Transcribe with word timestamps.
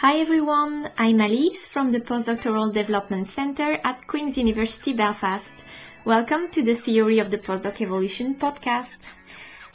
Hi 0.00 0.18
everyone, 0.18 0.88
I'm 0.96 1.20
Alice 1.20 1.68
from 1.68 1.90
the 1.90 2.00
Postdoctoral 2.00 2.72
Development 2.72 3.26
Center 3.26 3.78
at 3.84 4.06
Queen's 4.06 4.38
University 4.38 4.94
Belfast. 4.94 5.52
Welcome 6.06 6.48
to 6.52 6.62
the 6.62 6.74
Theory 6.74 7.18
of 7.18 7.30
the 7.30 7.36
Postdoc 7.36 7.82
Evolution 7.82 8.34
podcast. 8.34 8.96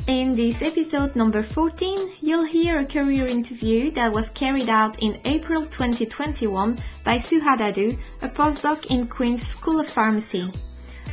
In 0.08 0.34
this 0.34 0.64
episode 0.64 1.16
number 1.16 1.44
14, 1.44 2.14
you'll 2.22 2.44
hear 2.44 2.80
a 2.80 2.86
career 2.88 3.28
interview 3.28 3.92
that 3.92 4.12
was 4.12 4.30
carried 4.30 4.68
out 4.68 4.98
in 4.98 5.22
April 5.26 5.62
2021 5.68 6.82
by 7.04 7.20
Suha 7.20 7.56
Dadu, 7.56 7.96
a 8.24 8.28
postdoc 8.28 8.88
in 8.88 9.06
Queen's 9.06 9.48
School 9.48 9.80
of 9.80 9.88
Pharmacy. 9.88 10.52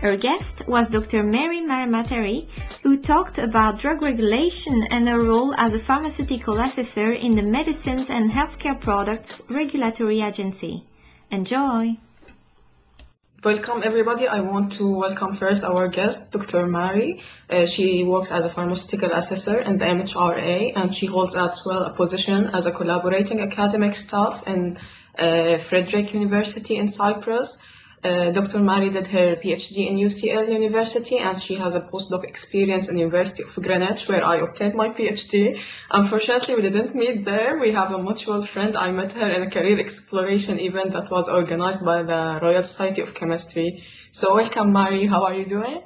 Her 0.02 0.16
guest 0.16 0.66
was 0.66 0.88
Dr. 0.88 1.22
Mary 1.22 1.60
Maramatari, 1.60 2.48
who 2.82 2.98
talked 2.98 3.38
about 3.38 3.78
drug 3.78 4.02
regulation 4.02 4.82
and 4.90 5.08
her 5.08 5.20
role 5.20 5.54
as 5.56 5.74
a 5.74 5.78
pharmaceutical 5.78 6.58
assessor 6.58 7.12
in 7.12 7.36
the 7.36 7.42
Medicines 7.44 8.10
and 8.10 8.28
Healthcare 8.28 8.80
Products 8.80 9.40
Regulatory 9.48 10.20
Agency. 10.20 10.84
Enjoy! 11.30 11.96
Welcome 13.44 13.82
everybody. 13.84 14.26
I 14.26 14.40
want 14.40 14.72
to 14.72 14.92
welcome 14.92 15.36
first 15.36 15.62
our 15.62 15.86
guest, 15.86 16.32
Dr. 16.32 16.66
Mary. 16.66 17.22
Uh, 17.48 17.64
she 17.64 18.02
works 18.02 18.32
as 18.32 18.44
a 18.44 18.50
pharmaceutical 18.50 19.12
assessor 19.12 19.60
in 19.60 19.78
the 19.78 19.84
MHRA 19.84 20.72
and 20.74 20.92
she 20.92 21.06
holds 21.06 21.36
as 21.36 21.62
well 21.64 21.84
a 21.84 21.94
position 21.94 22.50
as 22.52 22.66
a 22.66 22.72
collaborating 22.72 23.38
academic 23.38 23.94
staff 23.94 24.42
in 24.48 24.78
uh, 25.16 25.58
Frederick 25.68 26.12
University 26.12 26.76
in 26.76 26.88
Cyprus. 26.88 27.56
Uh, 28.04 28.32
Dr. 28.32 28.58
Mari 28.58 28.90
did 28.90 29.06
her 29.06 29.36
PhD 29.36 29.88
in 29.88 29.96
UCL 29.96 30.52
University 30.52 31.18
and 31.18 31.40
she 31.40 31.54
has 31.54 31.76
a 31.76 31.80
postdoc 31.80 32.24
experience 32.24 32.88
in 32.88 32.98
University 32.98 33.44
of 33.44 33.54
Greenwich 33.54 34.08
where 34.08 34.26
I 34.26 34.38
obtained 34.38 34.74
my 34.74 34.88
PhD. 34.88 35.56
Unfortunately, 35.88 36.56
we 36.56 36.62
didn't 36.62 36.96
meet 36.96 37.24
there. 37.24 37.58
We 37.60 37.72
have 37.72 37.92
a 37.92 38.02
mutual 38.02 38.44
friend. 38.44 38.76
I 38.76 38.90
met 38.90 39.12
her 39.12 39.30
in 39.30 39.44
a 39.44 39.50
career 39.50 39.78
exploration 39.78 40.58
event 40.58 40.94
that 40.94 41.12
was 41.12 41.28
organized 41.28 41.84
by 41.84 42.02
the 42.02 42.40
Royal 42.42 42.64
Society 42.64 43.02
of 43.02 43.14
Chemistry. 43.14 43.84
So 44.10 44.34
welcome, 44.34 44.72
Mari. 44.72 45.06
How 45.06 45.22
are 45.22 45.34
you 45.34 45.46
doing? 45.46 45.82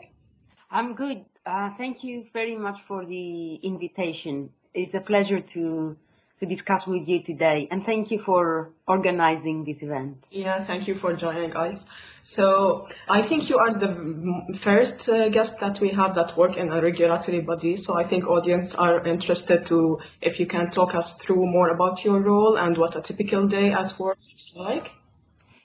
I'm 0.70 0.94
good. 0.94 1.22
Uh, 1.44 1.70
thank 1.76 2.02
you 2.02 2.24
very 2.32 2.56
much 2.56 2.78
for 2.88 3.04
the 3.04 3.56
invitation. 3.56 4.48
It's 4.72 4.94
a 4.94 5.00
pleasure 5.00 5.42
to 5.52 5.96
to 6.40 6.46
discuss 6.46 6.86
with 6.86 7.08
you 7.08 7.22
today. 7.22 7.66
And 7.70 7.84
thank 7.84 8.10
you 8.10 8.20
for 8.22 8.70
organizing 8.86 9.64
this 9.64 9.78
event. 9.80 10.26
Yeah, 10.30 10.62
thank 10.64 10.86
you 10.86 10.94
for 10.94 11.14
joining 11.14 11.56
us. 11.56 11.82
So 12.20 12.88
I 13.08 13.26
think 13.26 13.48
you 13.48 13.56
are 13.56 13.72
the 13.72 14.58
first 14.62 15.08
uh, 15.08 15.28
guest 15.30 15.54
that 15.60 15.80
we 15.80 15.90
have 15.90 16.14
that 16.16 16.36
work 16.36 16.56
in 16.56 16.70
a 16.70 16.82
regulatory 16.82 17.40
body. 17.40 17.76
So 17.76 17.94
I 17.94 18.06
think 18.06 18.26
audience 18.26 18.74
are 18.74 19.06
interested 19.06 19.66
to, 19.68 19.98
if 20.20 20.38
you 20.38 20.46
can 20.46 20.70
talk 20.70 20.94
us 20.94 21.14
through 21.22 21.46
more 21.46 21.70
about 21.70 22.04
your 22.04 22.20
role 22.20 22.56
and 22.56 22.76
what 22.76 22.96
a 22.96 23.00
typical 23.00 23.48
day 23.48 23.72
at 23.72 23.98
work 23.98 24.18
is 24.34 24.52
like. 24.56 24.90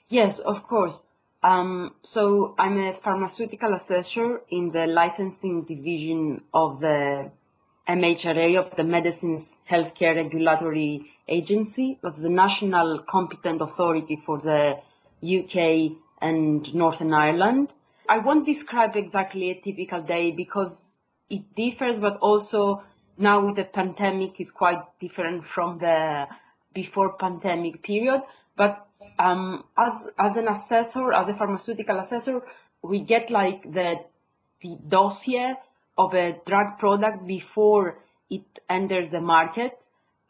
Yes, 0.08 0.38
of 0.38 0.62
course. 0.66 1.02
Um, 1.42 1.94
so 2.04 2.54
I'm 2.58 2.78
a 2.78 2.94
pharmaceutical 3.02 3.74
assessor 3.74 4.42
in 4.48 4.70
the 4.70 4.86
licensing 4.86 5.64
division 5.64 6.44
of 6.54 6.80
the 6.80 7.32
MHRA 7.88 8.58
of 8.58 8.76
the 8.76 8.84
Medicines 8.84 9.50
Healthcare 9.68 10.14
Regulatory 10.16 11.10
Agency, 11.28 11.98
of 12.04 12.18
the 12.18 12.28
national 12.28 13.00
competent 13.08 13.60
authority 13.60 14.22
for 14.24 14.38
the 14.38 14.78
UK 15.22 15.96
and 16.20 16.72
Northern 16.74 17.12
Ireland. 17.12 17.74
I 18.08 18.18
won't 18.18 18.46
describe 18.46 18.96
exactly 18.96 19.50
a 19.50 19.60
typical 19.60 20.02
day 20.02 20.30
because 20.30 20.92
it 21.28 21.42
differs, 21.56 21.98
but 21.98 22.18
also 22.18 22.82
now 23.18 23.46
with 23.46 23.56
the 23.56 23.64
pandemic 23.64 24.40
is 24.40 24.50
quite 24.50 24.82
different 25.00 25.46
from 25.46 25.78
the 25.78 26.26
before 26.74 27.14
pandemic 27.14 27.82
period. 27.82 28.22
But 28.56 28.86
um, 29.18 29.64
as 29.76 30.08
as 30.18 30.36
an 30.36 30.48
assessor, 30.48 31.12
as 31.12 31.28
a 31.28 31.34
pharmaceutical 31.34 31.98
assessor, 31.98 32.42
we 32.82 33.00
get 33.00 33.30
like 33.30 33.62
the 33.62 33.96
the 34.60 34.78
dossier 34.86 35.56
of 35.98 36.14
a 36.14 36.40
drug 36.46 36.78
product 36.78 37.26
before 37.26 37.98
it 38.30 38.44
enters 38.68 39.08
the 39.10 39.20
market. 39.20 39.74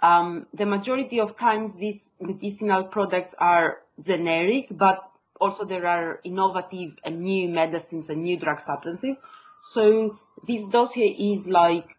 Um, 0.01 0.47
the 0.53 0.67
majority 0.67 1.21
of 1.21 1.37
times 1.37 1.73
these 1.75 2.01
medicinal 2.21 2.85
products 2.85 3.35
are 3.39 3.79
generic, 4.03 4.67
but 4.71 5.09
also 5.41 5.65
there 5.65 5.87
are 5.87 6.21
innovative 6.25 6.99
and 7.05 7.21
new 7.21 7.49
medicines 7.49 8.11
and 8.11 8.23
new 8.23 8.39
drug 8.39 8.61
substances. 8.61 9.17
So 9.71 10.19
this 10.47 10.65
dossier 10.65 11.09
is 11.09 11.47
like 11.47 11.97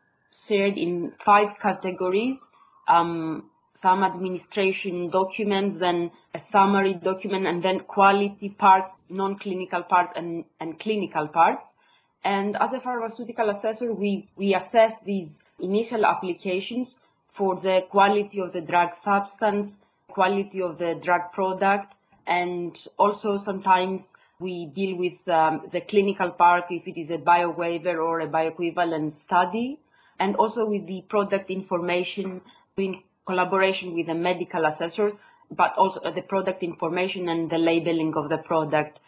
shared 0.48 0.78
in 0.78 1.14
five 1.24 1.60
categories. 1.62 2.40
Um, 2.88 3.50
some 3.72 4.04
administration 4.04 5.10
documents, 5.10 5.76
then 5.76 6.12
a 6.34 6.40
summary 6.40 6.94
document, 6.94 7.48
and 7.48 7.64
then 7.64 7.80
quality 7.80 8.50
parts, 8.50 9.04
non-clinical 9.10 9.84
parts, 9.84 10.12
and, 10.16 10.46
and 10.60 10.80
clinical 10.80 11.28
parts. 11.28 11.74
And 12.24 12.56
as 12.58 12.72
a 12.72 12.80
pharmaceutical 12.80 13.50
assessor, 13.50 13.94
we, 13.94 14.30
we 14.36 14.56
assess 14.56 14.94
these 15.06 15.30
initial 15.60 16.06
applications 16.06 17.00
for 17.34 17.56
the 17.60 17.82
quality 17.90 18.40
of 18.40 18.54
the 18.54 18.62
drug 18.62 18.94
substance, 18.94 19.76
quality 20.08 20.62
of 20.62 20.78
the 20.78 20.96
drug 21.04 21.32
product, 21.34 21.96
and 22.26 22.88
also 22.98 23.38
sometimes 23.38 24.14
we 24.40 24.68
deal 24.68 24.98
with 24.98 25.28
um, 25.28 25.68
the 25.72 25.82
clinical 25.82 26.32
part 26.32 26.66
if 26.70 26.88
it 26.88 27.00
is 27.00 27.10
a 27.10 27.18
biowaiver 27.18 27.98
or 27.98 28.22
a 28.22 28.28
bioequivalent 28.28 29.12
study, 29.12 29.80
and 30.20 30.36
also 30.36 30.66
with 30.66 30.86
the 30.86 31.02
product 31.10 31.50
information 31.50 32.42
in 32.78 33.02
collaboration 33.26 33.96
with 33.96 34.08
the 34.08 34.14
medical 34.14 34.66
assessors, 34.66 35.18
but 35.52 35.74
also 35.78 36.00
the 36.14 36.22
product 36.22 36.64
information 36.64 37.30
and 37.30 37.50
the 37.50 37.58
labeling 37.58 38.14
of 38.16 38.30
the 38.30 38.38
product. 38.38 39.00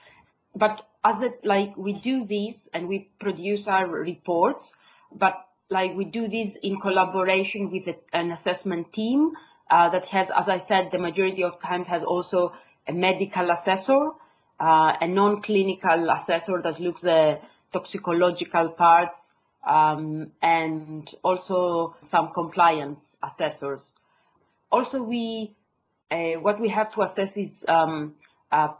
But 0.56 0.82
as 1.04 1.22
it 1.22 1.44
like 1.44 1.76
we 1.78 1.94
do 1.94 2.26
this 2.26 2.70
and 2.74 2.88
we 2.88 3.10
produce 3.20 3.68
our 3.68 3.88
reports, 3.88 4.74
but 5.12 5.46
like 5.70 5.96
we 5.96 6.06
do 6.06 6.28
this 6.28 6.56
in 6.62 6.80
collaboration 6.80 7.72
with 7.72 7.88
a, 7.88 7.96
an 8.14 8.32
assessment 8.32 8.94
team 8.94 9.32
uh, 9.70 9.90
that 9.90 10.06
has, 10.06 10.30
as 10.36 10.48
I 10.48 10.64
said, 10.68 10.90
the 10.92 11.00
majority 11.00 11.44
of 11.44 11.60
times 11.62 11.88
has 11.88 12.04
also 12.04 12.54
a 12.88 12.94
medical 12.94 13.50
assessor, 13.52 14.12
uh, 14.60 14.94
a 15.02 15.08
non-clinical 15.08 16.10
assessor 16.12 16.62
that 16.62 16.80
looks 16.80 17.02
the 17.02 17.40
toxicological 17.74 18.70
parts, 18.70 19.20
um, 19.68 20.32
and 20.42 21.14
also 21.24 21.96
some 22.02 22.32
compliance 22.34 23.00
assessors. 23.24 23.90
Also, 24.72 25.02
we 25.02 25.56
uh, 26.12 26.40
what 26.40 26.62
we 26.62 26.70
have 26.70 26.94
to 26.94 27.02
assess 27.02 27.36
is 27.36 27.66
um, 27.68 28.14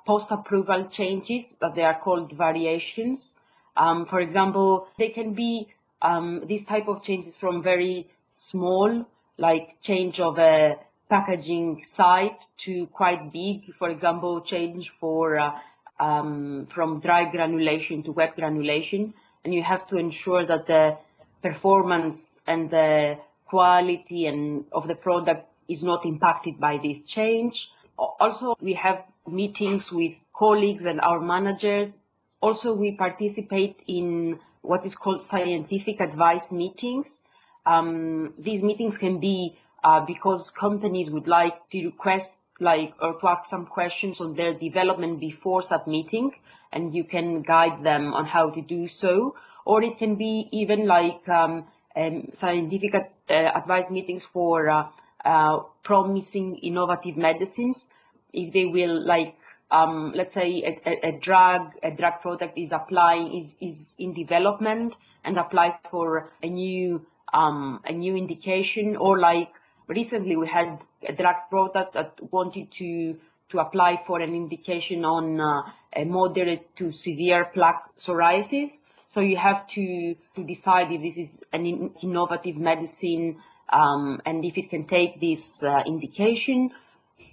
post-approval 0.06 0.88
changes 0.90 1.46
that 1.60 1.76
they 1.76 1.84
are 1.84 2.00
called 2.00 2.32
variations. 2.32 3.32
Um, 3.78 4.06
for 4.06 4.20
example, 4.20 4.88
they 4.98 5.10
can 5.10 5.34
be 5.34 5.68
um, 6.02 6.44
these 6.48 6.64
type 6.66 6.88
of 6.88 7.04
changes 7.04 7.36
from 7.36 7.64
very 7.64 8.10
small, 8.30 9.06
like 9.38 9.82
change 9.82 10.20
of 10.20 10.38
a 10.38 10.78
packaging 11.10 11.84
site 11.84 12.40
to 12.58 12.88
quite 12.88 13.32
big, 13.32 13.74
for 13.78 13.90
example, 13.90 14.42
change 14.42 14.92
for 15.00 15.38
uh, 15.38 15.52
um, 16.00 16.68
from 16.74 17.00
dry 17.00 17.30
granulation 17.30 18.04
to 18.04 18.12
wet 18.12 18.36
granulation, 18.36 19.14
and 19.44 19.54
you 19.54 19.64
have 19.64 19.88
to 19.88 19.98
ensure 19.98 20.46
that 20.46 20.68
the 20.68 20.98
performance 21.42 22.40
and 22.48 22.70
the 22.70 23.18
quality 23.46 24.28
and 24.28 24.66
of 24.72 24.88
the 24.88 24.96
product 24.96 25.48
is 25.68 25.84
not 25.84 26.06
impacted 26.06 26.60
by 26.60 26.78
this 26.82 27.00
change. 27.06 27.70
Also, 27.98 28.56
we 28.62 28.74
have 28.74 29.04
meetings 29.28 29.92
with 29.92 30.14
colleagues 30.34 30.86
and 30.86 31.02
our 31.02 31.20
managers. 31.20 31.98
Also, 32.42 32.74
we 32.74 32.96
participate 32.96 33.82
in 33.88 34.40
what 34.62 34.86
is 34.86 34.96
called 34.96 35.22
scientific 35.22 36.00
advice 36.00 36.52
meetings. 36.52 37.22
Um, 37.66 38.34
these 38.38 38.62
meetings 38.64 38.98
can 38.98 39.20
be 39.20 39.58
uh, 39.84 40.06
because 40.06 40.52
companies 40.52 41.10
would 41.10 41.28
like 41.28 41.70
to 41.70 41.86
request 41.86 42.40
like 42.60 42.94
or 43.02 43.20
to 43.20 43.28
ask 43.28 43.46
some 43.46 43.66
questions 43.66 44.22
on 44.22 44.36
their 44.36 44.54
development 44.54 45.20
before 45.20 45.62
submitting 45.62 46.32
and 46.72 46.96
you 46.96 47.04
can 47.04 47.42
guide 47.42 47.84
them 47.84 48.14
on 48.14 48.26
how 48.26 48.50
to 48.50 48.62
do 48.62 48.88
so 48.88 49.36
or 49.66 49.84
it 49.84 49.98
can 49.98 50.16
be 50.16 50.48
even 50.52 50.88
like 50.88 51.28
um, 51.28 51.66
um, 51.96 52.30
scientific 52.32 52.94
uh, 52.96 53.34
advice 53.34 53.90
meetings 53.90 54.26
for 54.32 54.70
uh, 54.70 55.60
promising 55.84 56.56
innovative 56.58 57.18
medicines 57.18 57.88
if 58.36 58.54
they 58.54 58.66
will 58.66 59.06
like 59.06 59.36
um, 59.72 60.14
let's 60.16 60.34
say 60.34 60.62
a, 60.64 60.90
a, 60.90 61.10
a, 61.10 61.20
drug 61.20 61.72
a 61.82 61.92
drug 61.92 62.22
product 62.22 62.58
is 62.58 62.72
applying 62.72 63.42
is, 63.42 63.56
is 63.60 63.96
in 63.98 64.14
development 64.14 64.94
and 65.24 65.38
applies 65.38 65.74
for 65.90 66.32
a 66.44 66.48
new 66.48 67.06
um, 67.34 67.82
a 67.86 67.92
new 67.92 68.16
indication 68.16 68.96
or 68.96 69.20
like 69.20 69.52
recently 69.88 70.36
we 70.36 70.48
had 70.48 70.80
a 71.08 71.14
drug 71.14 71.36
product 71.50 71.94
that 71.94 72.14
wanted 72.32 72.72
to 72.74 73.16
to 73.50 73.60
apply 73.60 74.02
for 74.08 74.20
an 74.22 74.34
indication 74.34 75.06
on 75.06 75.40
uh, 75.40 75.62
a 75.96 76.04
moderate 76.04 76.76
to 76.76 76.92
severe 76.92 77.46
plaque 77.54 77.90
psoriasis. 77.98 78.72
So 79.08 79.22
you 79.22 79.38
have 79.38 79.68
to, 79.68 80.16
to 80.36 80.44
decide 80.44 80.92
if 80.92 81.02
this 81.02 81.28
is 81.28 81.40
an 81.54 81.66
in 81.66 81.92
innovative 82.02 82.58
medicine 82.58 83.38
um, 83.72 84.20
and 84.26 84.44
if 84.44 84.58
it 84.58 84.70
can 84.70 84.88
take 84.88 85.22
this 85.22 85.64
uh, 85.64 85.84
indication. 85.86 86.72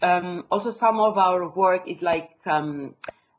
Um, 0.03 0.45
also 0.51 0.71
some 0.71 1.01
of 1.01 1.17
our 1.17 1.49
work 1.49 1.89
is 1.89 2.03
like 2.03 2.31
um, 2.47 2.95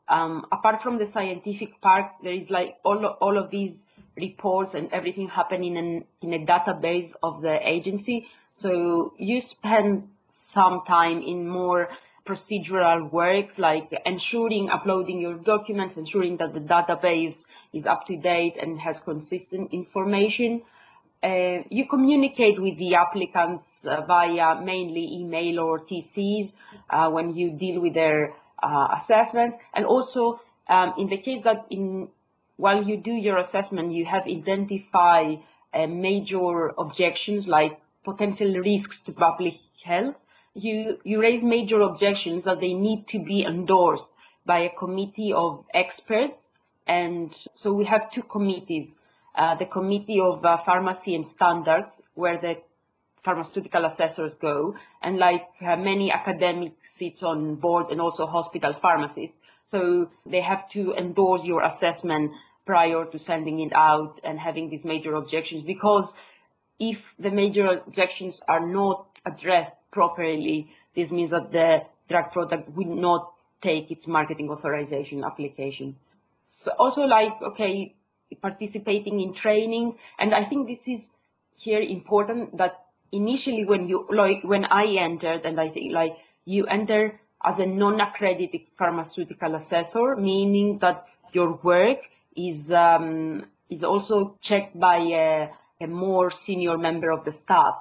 um, 0.08 0.46
apart 0.52 0.82
from 0.82 0.98
the 0.98 1.06
scientific 1.06 1.80
part, 1.80 2.06
there 2.22 2.32
is 2.32 2.50
like 2.50 2.76
all 2.84 3.04
all 3.04 3.38
of 3.38 3.50
these 3.50 3.84
reports 4.16 4.74
and 4.74 4.92
everything 4.92 5.28
happening 5.28 5.76
in 5.76 6.04
in 6.22 6.32
a 6.32 6.44
database 6.44 7.12
of 7.22 7.42
the 7.42 7.56
agency. 7.68 8.26
So 8.52 9.14
you 9.18 9.40
spend 9.40 10.08
some 10.28 10.82
time 10.86 11.22
in 11.22 11.48
more 11.48 11.88
procedural 12.26 13.10
works 13.12 13.58
like 13.58 13.92
ensuring 14.06 14.70
uploading 14.70 15.20
your 15.20 15.34
documents, 15.34 15.96
ensuring 15.96 16.38
that 16.38 16.54
the 16.54 16.60
database 16.60 17.44
is 17.72 17.86
up 17.86 18.06
to 18.06 18.16
date 18.16 18.56
and 18.60 18.80
has 18.80 18.98
consistent 19.00 19.72
information. 19.72 20.62
Uh, 21.24 21.62
you 21.70 21.88
communicate 21.88 22.60
with 22.60 22.76
the 22.76 22.94
applicants 22.94 23.64
uh, 23.86 24.02
via 24.02 24.60
mainly 24.60 25.08
email 25.14 25.60
or 25.60 25.80
TCs 25.80 26.52
uh, 26.90 27.10
when 27.10 27.34
you 27.34 27.50
deal 27.50 27.80
with 27.80 27.94
their 27.94 28.34
assessments. 28.96 29.56
And 29.74 29.86
also, 29.86 30.40
um, 30.68 30.94
in 30.98 31.08
the 31.08 31.18
case 31.18 31.42
that 31.44 31.66
in 31.70 32.08
while 32.56 32.82
you 32.82 32.96
do 32.96 33.10
your 33.10 33.38
assessment, 33.38 33.92
you 33.92 34.04
have 34.04 34.26
identified 34.26 35.40
major 35.88 36.68
objections 36.78 37.48
like 37.48 37.80
potential 38.04 38.54
risks 38.58 39.00
to 39.06 39.12
public 39.12 39.54
health, 39.82 40.14
you, 40.54 40.98
raise 41.04 41.42
major 41.42 41.80
objections 41.80 42.44
that 42.44 42.60
they 42.60 42.74
need 42.74 43.06
to 43.08 43.18
be 43.18 43.44
endorsed 43.44 44.08
by 44.46 44.60
a 44.60 44.70
committee 44.78 45.32
of 45.32 45.64
experts. 45.74 46.38
And 46.86 47.34
so 47.54 47.72
we 47.72 47.84
have 47.86 48.12
two 48.12 48.22
committees, 48.22 48.94
the 49.56 49.66
Committee 49.66 50.20
of 50.20 50.44
uh, 50.44 50.58
Pharmacy 50.64 51.14
and 51.14 51.26
Standards, 51.26 52.00
where 52.14 52.38
the 52.40 52.56
pharmaceutical 53.24 53.84
assessors 53.86 54.34
go, 54.34 54.74
and 55.02 55.18
like 55.18 55.48
uh, 55.62 55.76
many 55.76 56.12
academics 56.12 56.94
sit 56.94 57.22
on 57.22 57.56
board 57.56 57.90
and 57.90 58.00
also 58.00 58.26
hospital 58.26 58.74
pharmacists. 58.80 59.36
So 59.66 60.10
they 60.26 60.42
have 60.42 60.68
to 60.70 60.92
endorse 60.92 61.44
your 61.44 61.62
assessment 61.62 62.32
prior 62.66 63.04
to 63.06 63.18
sending 63.18 63.60
it 63.60 63.72
out 63.74 64.20
and 64.24 64.38
having 64.38 64.70
these 64.70 64.84
major 64.84 65.14
objections 65.14 65.62
because 65.62 66.12
if 66.78 66.98
the 67.18 67.30
major 67.30 67.66
objections 67.86 68.40
are 68.48 68.66
not 68.66 69.06
addressed 69.24 69.72
properly, 69.90 70.68
this 70.94 71.12
means 71.12 71.30
that 71.30 71.52
the 71.52 71.82
drug 72.08 72.32
product 72.32 72.68
will 72.76 72.94
not 72.94 73.32
take 73.60 73.90
its 73.90 74.06
marketing 74.06 74.50
authorization 74.50 75.24
application. 75.24 75.96
So 76.46 76.72
also 76.78 77.02
like, 77.02 77.32
okay, 77.42 77.94
participating 78.34 79.20
in 79.20 79.34
training. 79.34 79.96
And 80.18 80.34
I 80.34 80.44
think 80.48 80.68
this 80.68 80.86
is 80.86 81.08
here 81.56 81.80
important 81.80 82.56
that 82.58 82.86
initially 83.12 83.64
when 83.64 83.88
you, 83.88 84.06
like 84.10 84.42
when 84.42 84.64
I 84.64 84.86
entered 84.98 85.42
and 85.44 85.60
I 85.60 85.70
think 85.70 85.92
like 85.92 86.16
you 86.44 86.66
enter 86.66 87.20
as 87.44 87.58
a 87.58 87.66
non-accredited 87.66 88.62
pharmaceutical 88.78 89.54
assessor, 89.54 90.16
meaning 90.16 90.78
that 90.80 91.04
your 91.32 91.58
work 91.62 91.98
is, 92.36 92.72
um, 92.72 93.46
is 93.70 93.84
also 93.84 94.36
checked 94.40 94.78
by 94.78 94.96
a, 94.96 95.50
a 95.80 95.86
more 95.86 96.30
senior 96.30 96.78
member 96.78 97.10
of 97.10 97.24
the 97.24 97.32
staff. 97.32 97.74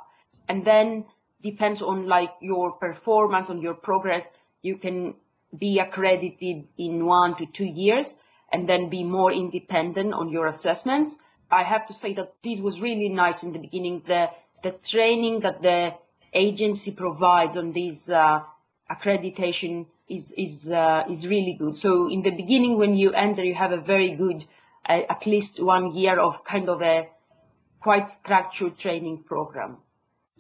And 0.50 0.66
then 0.66 1.06
depends 1.42 1.82
on 1.82 2.08
like 2.08 2.32
your 2.42 2.72
performance, 2.74 3.50
on 3.50 3.62
your 3.62 3.74
progress, 3.74 4.30
you 4.62 4.78
can 4.78 5.16
be 5.58 5.80
accredited 5.80 6.68
in 6.78 7.06
one 7.06 7.36
to 7.38 7.46
two 7.46 7.66
years 7.66 8.14
and 8.54 8.70
then 8.70 8.90
be 8.90 9.04
more 9.04 9.32
independent 9.32 10.14
on 10.14 10.30
your 10.30 10.48
assessments. 10.48 11.18
I 11.52 11.64
have 11.64 11.88
to 11.88 11.94
say 11.94 12.14
that 12.14 12.34
this 12.44 12.60
was 12.60 12.80
really 12.80 13.10
nice 13.10 13.44
in 13.44 13.52
the 13.52 13.60
beginning. 13.60 14.04
The, 14.08 14.30
the 14.62 14.72
training 14.72 15.42
that 15.42 15.62
the 15.62 15.96
agency 16.34 16.92
provides 16.92 17.58
on 17.58 17.74
this 17.74 18.08
uh, 18.08 18.42
accreditation 18.90 19.88
is, 20.08 20.32
is, 20.38 20.70
uh, 20.70 21.04
is 21.10 21.28
really 21.28 21.58
good. 21.60 21.78
So 21.78 22.10
in 22.10 22.22
the 22.22 22.32
beginning, 22.32 22.78
when 22.78 22.96
you 22.96 23.12
enter, 23.12 23.44
you 23.44 23.56
have 23.56 23.72
a 23.72 23.82
very 23.82 24.16
good, 24.16 24.46
uh, 24.88 25.02
at 25.10 25.26
least 25.26 25.62
one 25.62 25.96
year 25.96 26.20
of 26.20 26.44
kind 26.46 26.70
of 26.70 26.82
a 26.82 27.10
quite 27.82 28.10
structured 28.10 28.78
training 28.78 29.24
program. 29.24 29.78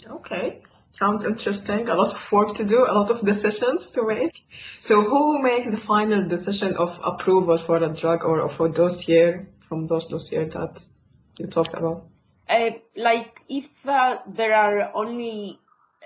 Okay. 0.07 0.61
Sounds 0.93 1.25
interesting. 1.25 1.89
A 1.89 1.95
lot 1.95 2.13
of 2.13 2.31
work 2.31 2.55
to 2.57 2.63
do, 2.63 2.85
a 2.87 2.93
lot 2.93 3.09
of 3.09 3.25
decisions 3.25 3.89
to 3.95 4.05
make. 4.05 4.45
So 4.79 5.01
who 5.01 5.41
makes 5.41 5.65
the 5.65 5.77
final 5.77 6.27
decision 6.27 6.75
of 6.77 6.99
approval 7.03 7.57
for 7.57 7.77
a 7.77 7.89
drug 7.89 8.23
or 8.23 8.47
for 8.47 8.67
a 8.67 8.71
dossier 8.71 9.47
from 9.67 9.87
those 9.87 10.05
dossier 10.05 10.45
that 10.49 10.79
you 11.39 11.47
talked 11.47 11.73
about? 11.73 12.05
Uh, 12.47 12.69
like 12.95 13.39
if 13.49 13.65
uh, 13.85 14.17
there 14.27 14.53
are 14.53 14.91
only 14.93 15.59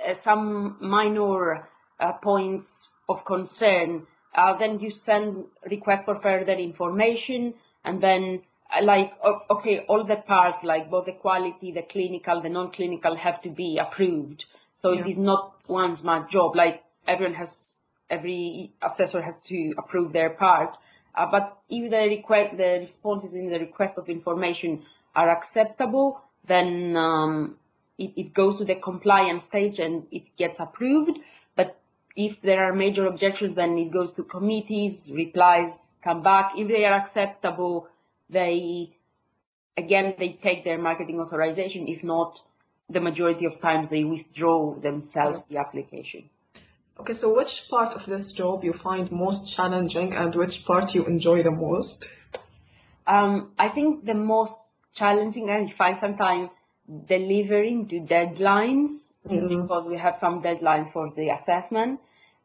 uh, 0.07 0.13
some 0.13 0.77
minor 0.79 1.67
uh, 1.99 2.13
points 2.13 2.87
of 3.09 3.25
concern, 3.25 4.07
uh, 4.35 4.57
then 4.57 4.79
you 4.79 4.89
send 4.89 5.43
request 5.69 6.05
for 6.05 6.17
further 6.21 6.53
information 6.53 7.53
and 7.83 8.01
then 8.01 8.41
uh, 8.73 8.81
like 8.85 9.11
okay 9.49 9.79
all 9.89 10.05
the 10.05 10.15
parts 10.15 10.63
like 10.63 10.89
both 10.89 11.05
the 11.07 11.11
quality 11.11 11.71
the 11.71 11.81
clinical 11.81 12.41
the 12.41 12.49
non-clinical 12.49 13.15
have 13.15 13.41
to 13.41 13.49
be 13.49 13.77
approved 13.77 14.45
so 14.77 14.93
yeah. 14.93 15.01
it 15.01 15.07
is 15.07 15.17
not 15.17 15.55
one 15.65 15.95
smart 15.95 16.29
job. 16.29 16.55
Like 16.55 16.83
everyone 17.07 17.35
has, 17.35 17.75
every 18.09 18.71
assessor 18.81 19.21
has 19.21 19.39
to 19.47 19.73
approve 19.77 20.13
their 20.13 20.29
part. 20.29 20.77
Uh, 21.15 21.25
but 21.29 21.57
if 21.67 21.89
the 21.89 22.07
request, 22.15 22.57
the 22.57 22.77
responses 22.79 23.33
in 23.33 23.49
the 23.49 23.59
request 23.59 23.97
of 23.97 24.07
information 24.07 24.83
are 25.15 25.31
acceptable, 25.31 26.21
then 26.47 26.95
um, 26.95 27.57
it, 27.97 28.11
it 28.15 28.33
goes 28.35 28.57
to 28.57 28.65
the 28.65 28.75
compliance 28.75 29.43
stage 29.43 29.79
and 29.79 30.05
it 30.11 30.35
gets 30.37 30.59
approved. 30.59 31.17
But 31.55 31.79
if 32.15 32.39
there 32.43 32.63
are 32.63 32.73
major 32.73 33.07
objections, 33.07 33.55
then 33.55 33.77
it 33.79 33.91
goes 33.91 34.13
to 34.13 34.23
committees, 34.23 35.11
replies 35.11 35.73
come 36.03 36.21
back. 36.21 36.51
If 36.55 36.67
they 36.67 36.85
are 36.85 36.93
acceptable, 36.93 37.87
they 38.29 38.95
again 39.75 40.13
they 40.19 40.37
take 40.41 40.63
their 40.63 40.77
marketing 40.77 41.19
authorization. 41.19 41.87
If 41.87 42.03
not, 42.03 42.39
the 42.89 42.99
majority 42.99 43.45
of 43.45 43.59
times 43.61 43.89
they 43.89 44.03
withdraw 44.03 44.75
themselves 44.75 45.43
the 45.49 45.57
application. 45.57 46.29
Okay, 46.99 47.13
so 47.13 47.35
which 47.35 47.65
part 47.69 47.95
of 47.95 48.05
this 48.07 48.31
job 48.31 48.63
you 48.63 48.73
find 48.73 49.11
most 49.11 49.53
challenging 49.55 50.13
and 50.13 50.33
which 50.33 50.63
part 50.65 50.95
you 50.95 51.05
enjoy 51.05 51.43
the 51.43 51.51
most? 51.51 52.07
Um, 53.05 53.51
I 53.59 53.69
think 53.69 54.05
the 54.05 54.15
most 54.15 54.57
challenging 54.93 55.49
I 55.49 55.71
find 55.77 55.97
sometimes 55.99 56.49
delivering 57.07 57.87
to 57.89 57.99
deadlines 57.99 59.13
mm-hmm. 59.27 59.61
because 59.61 59.87
we 59.87 59.97
have 59.97 60.15
some 60.19 60.41
deadlines 60.41 60.91
for 60.91 61.11
the 61.15 61.29
assessment. 61.29 61.99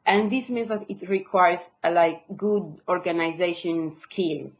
And 0.04 0.30
this 0.30 0.50
means 0.50 0.68
that 0.68 0.84
it 0.90 1.08
requires 1.08 1.60
a, 1.82 1.90
like 1.90 2.24
good 2.36 2.80
organization 2.88 3.90
skills. 3.90 4.56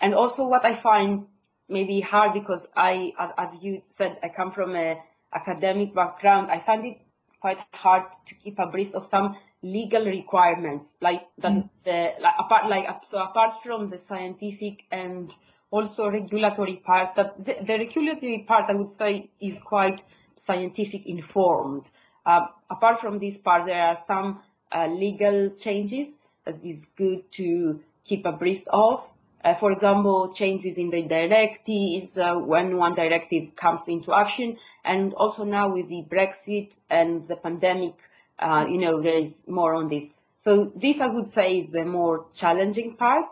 And 0.00 0.14
also 0.14 0.46
what 0.46 0.64
I 0.64 0.80
find 0.80 1.26
maybe 1.68 2.00
hard 2.00 2.32
because 2.32 2.66
I, 2.76 3.12
as, 3.18 3.30
as 3.36 3.48
you 3.62 3.82
said, 3.88 4.18
I 4.22 4.28
come 4.28 4.52
from 4.52 4.74
a 4.76 4.96
academic 5.34 5.94
background, 5.94 6.50
I 6.50 6.60
find 6.60 6.84
it 6.86 6.98
quite 7.40 7.58
hard 7.72 8.04
to 8.26 8.34
keep 8.34 8.58
abreast 8.58 8.94
of 8.94 9.06
some 9.06 9.36
legal 9.62 10.04
requirements, 10.04 10.94
like 11.00 11.22
that 11.38 11.52
mm. 11.52 11.68
the 11.84 12.12
like 12.20 12.34
apart 12.38 12.68
like 12.68 12.86
so 13.04 13.18
apart 13.18 13.62
from 13.62 13.90
the 13.90 13.98
scientific 13.98 14.84
and 14.90 15.34
also 15.70 16.08
regulatory 16.08 16.76
part, 16.76 17.16
that 17.16 17.44
the, 17.44 17.56
the 17.66 17.78
regulatory 17.78 18.44
part 18.46 18.70
I 18.70 18.74
would 18.74 18.92
say 18.92 19.30
is 19.40 19.58
quite 19.58 20.00
scientific 20.36 21.06
informed. 21.06 21.90
Uh, 22.24 22.46
apart 22.70 23.00
from 23.00 23.18
this 23.18 23.36
part, 23.36 23.66
there 23.66 23.82
are 23.82 23.98
some 24.06 24.40
uh, 24.72 24.86
legal 24.86 25.50
changes 25.58 26.08
that 26.44 26.56
is 26.64 26.86
good 26.96 27.30
to 27.32 27.80
keep 28.04 28.24
abreast 28.24 28.68
of. 28.68 29.02
Uh, 29.44 29.54
for 29.54 29.72
example, 29.72 30.32
changes 30.32 30.78
in 30.78 30.88
the 30.88 31.02
directives 31.02 32.16
uh, 32.16 32.34
when 32.34 32.78
one 32.78 32.94
directive 32.94 33.54
comes 33.56 33.82
into 33.88 34.14
action, 34.14 34.56
and 34.84 35.12
also 35.14 35.44
now 35.44 35.70
with 35.70 35.86
the 35.88 36.02
Brexit 36.10 36.74
and 36.88 37.28
the 37.28 37.36
pandemic, 37.36 37.94
uh, 38.38 38.64
you 38.66 38.78
know, 38.78 39.02
there 39.02 39.18
is 39.18 39.32
more 39.46 39.74
on 39.74 39.88
this. 39.88 40.04
So 40.40 40.72
this, 40.74 41.00
I 41.00 41.08
would 41.08 41.30
say, 41.30 41.58
is 41.58 41.72
the 41.72 41.84
more 41.84 42.26
challenging 42.34 42.96
part. 42.96 43.26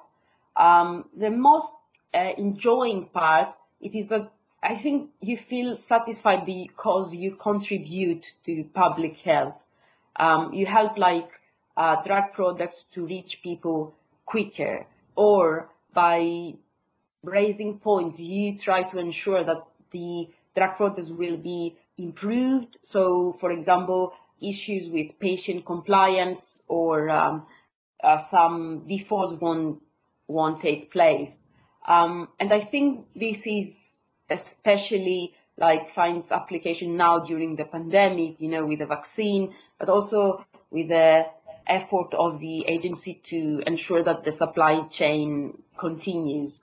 Um, 0.55 1.07
the 1.17 1.31
most 1.31 1.73
enjoying 2.13 3.07
part, 3.07 3.55
it 3.81 3.95
is 3.95 4.07
that 4.09 4.31
I 4.63 4.77
think 4.77 5.11
you 5.21 5.37
feel 5.37 5.77
satisfied 5.77 6.45
because 6.47 7.15
you 7.15 7.37
contribute 7.37 8.27
to 8.45 8.65
public 8.75 9.17
health. 9.17 9.55
Um, 10.17 10.53
you 10.53 10.67
help 10.67 10.99
like 10.99 11.31
uh, 11.77 12.03
drug 12.03 12.33
products 12.35 12.85
to 12.95 13.07
reach 13.07 13.41
people 13.43 13.95
quicker 14.27 14.87
or 15.17 15.72
by 15.95 16.55
raising 17.23 17.79
points, 17.79 18.19
you 18.19 18.59
try 18.59 18.83
to 18.91 18.99
ensure 18.99 19.45
that 19.45 19.65
the 19.91 20.29
drug 20.57 20.77
products 20.77 21.09
will 21.09 21.37
be 21.37 21.77
improved. 21.99 22.79
So, 22.83 23.37
for 23.41 23.51
example, 23.51 24.15
issues 24.41 24.91
with 24.91 25.19
patient 25.21 25.65
compliance 25.65 26.63
or 26.69 27.11
um, 27.11 27.47
uh, 28.03 28.19
some 28.19 28.85
defaults 28.89 29.41
won't, 29.41 29.83
won't 30.27 30.61
take 30.61 30.91
place. 30.91 31.31
Um, 31.87 32.29
and 32.41 32.53
I 32.53 32.61
think 32.61 33.07
this 33.15 33.43
is 33.45 33.73
especially 34.31 35.35
like 35.59 35.95
finds 35.95 36.33
application 36.33 36.97
now 36.97 37.21
during 37.21 37.57
the 37.57 37.65
pandemic, 37.65 38.41
you 38.41 38.49
know, 38.49 38.65
with 38.65 38.79
the 38.79 38.87
vaccine, 38.87 39.55
but 39.79 39.89
also 39.89 40.45
with 40.73 40.89
the 40.89 41.27
effort 41.67 42.15
of 42.15 42.41
the 42.41 42.65
agency 42.67 43.21
to 43.25 43.63
ensure 43.67 44.03
that 44.03 44.25
the 44.25 44.33
supply 44.33 44.83
chain 44.91 45.63
continues. 45.79 46.61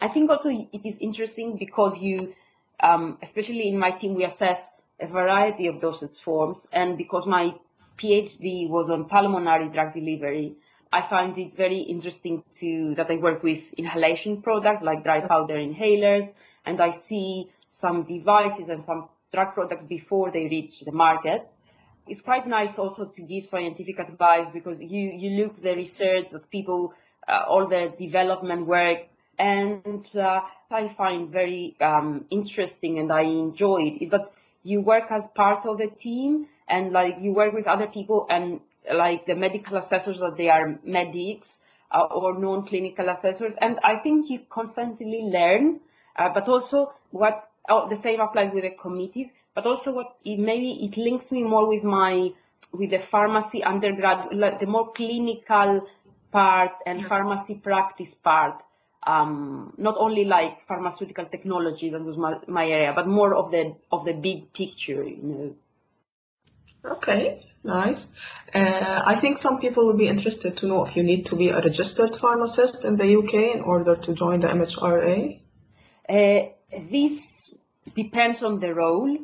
I 0.00 0.08
think 0.08 0.30
also 0.30 0.48
it 0.48 0.84
is 0.84 0.96
interesting 1.00 1.56
because 1.58 1.98
you, 1.98 2.34
um, 2.82 3.18
especially 3.22 3.68
in 3.68 3.78
my 3.78 3.90
team, 3.90 4.14
we 4.14 4.24
assess 4.24 4.58
a 4.98 5.06
variety 5.06 5.66
of 5.66 5.80
dosage 5.80 6.18
forms, 6.24 6.66
and 6.72 6.96
because 6.96 7.26
my 7.26 7.54
PhD 7.98 8.68
was 8.68 8.90
on 8.90 9.04
pulmonary 9.06 9.68
drug 9.68 9.92
delivery, 9.92 10.54
I 10.92 11.06
find 11.08 11.38
it 11.38 11.56
very 11.56 11.80
interesting 11.80 12.42
to 12.60 12.94
that 12.96 13.10
I 13.10 13.16
work 13.16 13.42
with 13.42 13.60
inhalation 13.74 14.42
products 14.42 14.82
like 14.82 15.04
dry 15.04 15.20
powder 15.20 15.54
inhalers, 15.54 16.32
and 16.64 16.80
I 16.80 16.90
see 16.90 17.50
some 17.70 18.04
devices 18.04 18.68
and 18.68 18.82
some 18.82 19.08
drug 19.32 19.54
products 19.54 19.84
before 19.84 20.30
they 20.32 20.48
reach 20.48 20.80
the 20.80 20.92
market. 20.92 21.48
It's 22.06 22.20
quite 22.20 22.46
nice 22.46 22.78
also 22.78 23.06
to 23.06 23.22
give 23.22 23.44
scientific 23.44 23.98
advice 23.98 24.48
because 24.52 24.78
you, 24.80 25.12
you 25.16 25.42
look 25.42 25.62
the 25.62 25.74
research 25.74 26.30
that 26.32 26.50
people, 26.50 26.92
uh, 27.28 27.44
all 27.48 27.68
the 27.68 27.92
development 27.98 28.66
work, 28.66 28.98
and 29.38 30.08
uh, 30.16 30.40
I 30.70 30.92
find 30.96 31.30
very 31.30 31.76
um, 31.80 32.26
interesting 32.30 32.98
and 32.98 33.10
I 33.10 33.22
enjoy 33.22 33.82
it 33.82 34.04
is 34.04 34.10
that 34.10 34.32
you 34.62 34.82
work 34.82 35.10
as 35.10 35.26
part 35.28 35.64
of 35.64 35.80
a 35.80 35.88
team 35.88 36.46
and 36.68 36.92
like 36.92 37.16
you 37.20 37.32
work 37.32 37.54
with 37.54 37.66
other 37.66 37.86
people 37.86 38.26
and 38.28 38.60
like 38.92 39.26
the 39.26 39.34
medical 39.34 39.78
assessors 39.78 40.20
that 40.20 40.36
they 40.36 40.50
are 40.50 40.78
medics 40.84 41.58
uh, 41.90 42.04
or 42.04 42.38
non-clinical 42.38 43.08
assessors 43.08 43.54
and 43.60 43.80
I 43.82 43.96
think 43.96 44.28
you 44.28 44.40
constantly 44.50 45.22
learn 45.22 45.80
uh, 46.16 46.28
but 46.34 46.46
also 46.46 46.92
what 47.10 47.50
oh, 47.68 47.88
the 47.88 47.96
same 47.96 48.20
applies 48.20 48.52
with 48.52 48.64
the 48.64 48.70
committees, 48.70 49.28
but 49.54 49.66
also 49.66 49.92
what 49.92 50.16
it, 50.24 50.38
maybe 50.38 50.84
it 50.84 50.96
links 50.96 51.32
me 51.32 51.42
more 51.42 51.68
with 51.68 51.82
my 51.82 52.30
with 52.72 52.90
the 52.90 52.98
pharmacy 52.98 53.64
undergrad, 53.64 54.32
like 54.32 54.60
the 54.60 54.66
more 54.66 54.92
clinical 54.92 55.86
part 56.30 56.72
and 56.86 57.04
pharmacy 57.06 57.54
practice 57.54 58.14
part. 58.14 58.62
Um, 59.06 59.74
not 59.78 59.96
only 59.98 60.24
like 60.24 60.66
pharmaceutical 60.68 61.24
technology 61.24 61.88
that 61.90 62.04
was 62.04 62.16
my, 62.18 62.38
my 62.46 62.66
area, 62.66 62.92
but 62.94 63.08
more 63.08 63.34
of 63.34 63.50
the 63.50 63.74
of 63.90 64.04
the 64.04 64.12
big 64.12 64.52
picture, 64.52 65.02
you 65.02 65.22
know. 65.22 65.54
Okay, 66.84 67.46
nice. 67.64 68.06
Uh, 68.54 69.02
I 69.04 69.18
think 69.20 69.38
some 69.38 69.58
people 69.58 69.86
would 69.86 69.98
be 69.98 70.08
interested 70.08 70.56
to 70.58 70.66
know 70.66 70.84
if 70.84 70.96
you 70.96 71.02
need 71.02 71.26
to 71.26 71.36
be 71.36 71.48
a 71.48 71.56
registered 71.56 72.16
pharmacist 72.16 72.84
in 72.84 72.96
the 72.96 73.16
UK 73.16 73.56
in 73.56 73.62
order 73.62 73.96
to 73.96 74.14
join 74.14 74.40
the 74.40 74.48
MHRA. 74.48 75.40
Uh, 76.08 76.50
this 76.90 77.54
depends 77.94 78.42
on 78.42 78.60
the 78.60 78.74
role. 78.74 79.18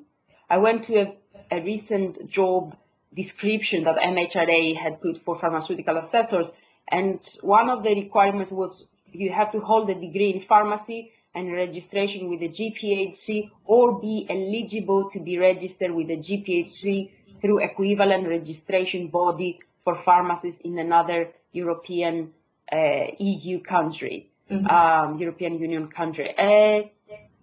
I 0.48 0.58
went 0.58 0.84
to 0.84 0.96
a, 0.96 1.16
a 1.50 1.62
recent 1.62 2.28
job 2.28 2.76
description 3.14 3.84
that 3.84 3.96
MHRA 3.96 4.76
had 4.76 5.00
put 5.00 5.22
for 5.24 5.38
pharmaceutical 5.38 5.96
assessors, 5.96 6.50
and 6.88 7.20
one 7.42 7.68
of 7.68 7.82
the 7.82 7.94
requirements 7.94 8.52
was 8.52 8.84
you 9.12 9.32
have 9.32 9.52
to 9.52 9.60
hold 9.60 9.88
a 9.90 9.94
degree 9.94 10.30
in 10.34 10.46
pharmacy 10.46 11.12
and 11.34 11.52
registration 11.52 12.30
with 12.30 12.40
the 12.40 12.48
GPHC 12.48 13.50
or 13.64 14.00
be 14.00 14.26
eligible 14.28 15.10
to 15.10 15.20
be 15.20 15.38
registered 15.38 15.90
with 15.90 16.08
the 16.08 16.16
GPHC 16.16 17.10
through 17.40 17.62
equivalent 17.62 18.28
registration 18.28 19.08
body 19.08 19.60
for 19.84 19.96
pharmacists 19.96 20.60
in 20.62 20.78
another 20.78 21.28
European 21.52 22.32
uh, 22.72 23.04
EU 23.18 23.60
country, 23.60 24.30
mm-hmm. 24.50 24.66
um, 24.66 25.18
European 25.18 25.58
Union 25.58 25.88
country. 25.88 26.34
Uh, 26.36 26.88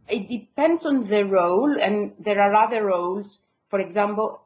it 0.07 0.27
depends 0.27 0.85
on 0.85 1.03
the 1.05 1.25
role, 1.25 1.75
and 1.79 2.13
there 2.19 2.39
are 2.39 2.53
other 2.53 2.85
roles. 2.85 3.39
For 3.69 3.79
example, 3.79 4.41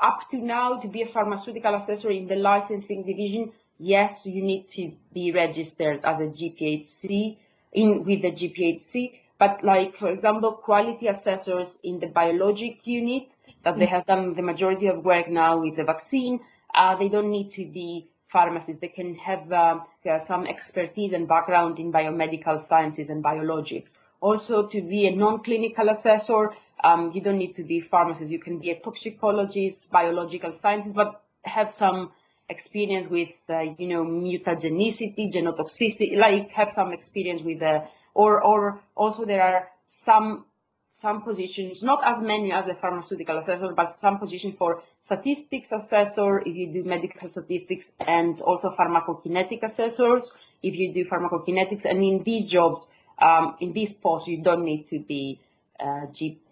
up 0.00 0.30
to 0.30 0.38
now, 0.38 0.78
to 0.80 0.88
be 0.88 1.02
a 1.02 1.12
pharmaceutical 1.12 1.74
assessor 1.74 2.10
in 2.10 2.26
the 2.26 2.36
licensing 2.36 3.04
division, 3.04 3.52
yes, 3.78 4.26
you 4.26 4.42
need 4.42 4.68
to 4.70 4.92
be 5.12 5.32
registered 5.32 6.00
as 6.04 6.20
a 6.20 6.24
GPHC 6.24 7.36
in 7.72 8.04
with 8.04 8.22
the 8.22 8.32
GPHC. 8.32 9.20
But 9.38 9.62
like, 9.62 9.96
for 9.96 10.10
example, 10.10 10.52
quality 10.52 11.06
assessors 11.06 11.78
in 11.82 12.00
the 12.00 12.06
biologic 12.06 12.86
unit, 12.86 13.28
that 13.64 13.78
they 13.78 13.86
have 13.86 14.06
done 14.06 14.34
the 14.34 14.42
majority 14.42 14.86
of 14.86 15.04
work 15.04 15.28
now 15.28 15.60
with 15.60 15.76
the 15.76 15.84
vaccine, 15.84 16.40
uh, 16.74 16.96
they 16.96 17.08
don't 17.08 17.30
need 17.30 17.52
to 17.52 17.66
be 17.66 18.08
pharmacists. 18.28 18.80
They 18.80 18.88
can 18.88 19.14
have 19.16 19.50
uh, 19.52 19.80
some 20.18 20.46
expertise 20.46 21.12
and 21.12 21.28
background 21.28 21.78
in 21.78 21.92
biomedical 21.92 22.66
sciences 22.66 23.10
and 23.10 23.22
biologics. 23.22 23.90
Also, 24.20 24.68
to 24.68 24.82
be 24.82 25.06
a 25.06 25.16
non-clinical 25.16 25.88
assessor, 25.88 26.50
um, 26.84 27.10
you 27.14 27.22
don't 27.22 27.38
need 27.38 27.54
to 27.54 27.62
be 27.62 27.78
a 27.78 27.88
pharmacist. 27.88 28.30
You 28.30 28.38
can 28.38 28.58
be 28.58 28.70
a 28.70 28.80
toxicologist, 28.80 29.90
biological 29.90 30.52
sciences, 30.52 30.92
but 30.92 31.22
have 31.42 31.72
some 31.72 32.12
experience 32.48 33.06
with, 33.08 33.30
uh, 33.48 33.60
you 33.78 33.88
know, 33.88 34.04
mutagenicity, 34.04 35.32
genotoxicity, 35.34 36.16
like 36.16 36.50
have 36.50 36.70
some 36.70 36.92
experience 36.92 37.42
with, 37.42 37.62
uh, 37.62 37.80
or, 38.14 38.42
or 38.42 38.80
also 38.94 39.24
there 39.24 39.42
are 39.42 39.68
some 39.86 40.44
some 40.92 41.22
positions, 41.22 41.84
not 41.84 42.00
as 42.04 42.20
many 42.20 42.52
as 42.52 42.66
a 42.66 42.74
pharmaceutical 42.74 43.38
assessor, 43.38 43.72
but 43.76 43.88
some 43.88 44.18
position 44.18 44.54
for 44.58 44.82
statistics 44.98 45.70
assessor 45.70 46.40
if 46.40 46.54
you 46.54 46.72
do 46.72 46.82
medical 46.82 47.28
statistics 47.28 47.92
and 48.00 48.40
also 48.40 48.74
pharmacokinetic 48.76 49.62
assessors 49.62 50.32
if 50.64 50.74
you 50.74 50.92
do 50.92 51.04
pharmacokinetics. 51.08 51.84
And 51.84 52.02
in 52.02 52.22
these 52.24 52.50
jobs, 52.50 52.88
um, 53.20 53.56
in 53.60 53.72
this 53.72 53.92
post, 53.92 54.26
you 54.26 54.42
don't 54.42 54.64
need 54.64 54.88
to 54.90 54.98
be 54.98 55.40
uh, 55.78 56.06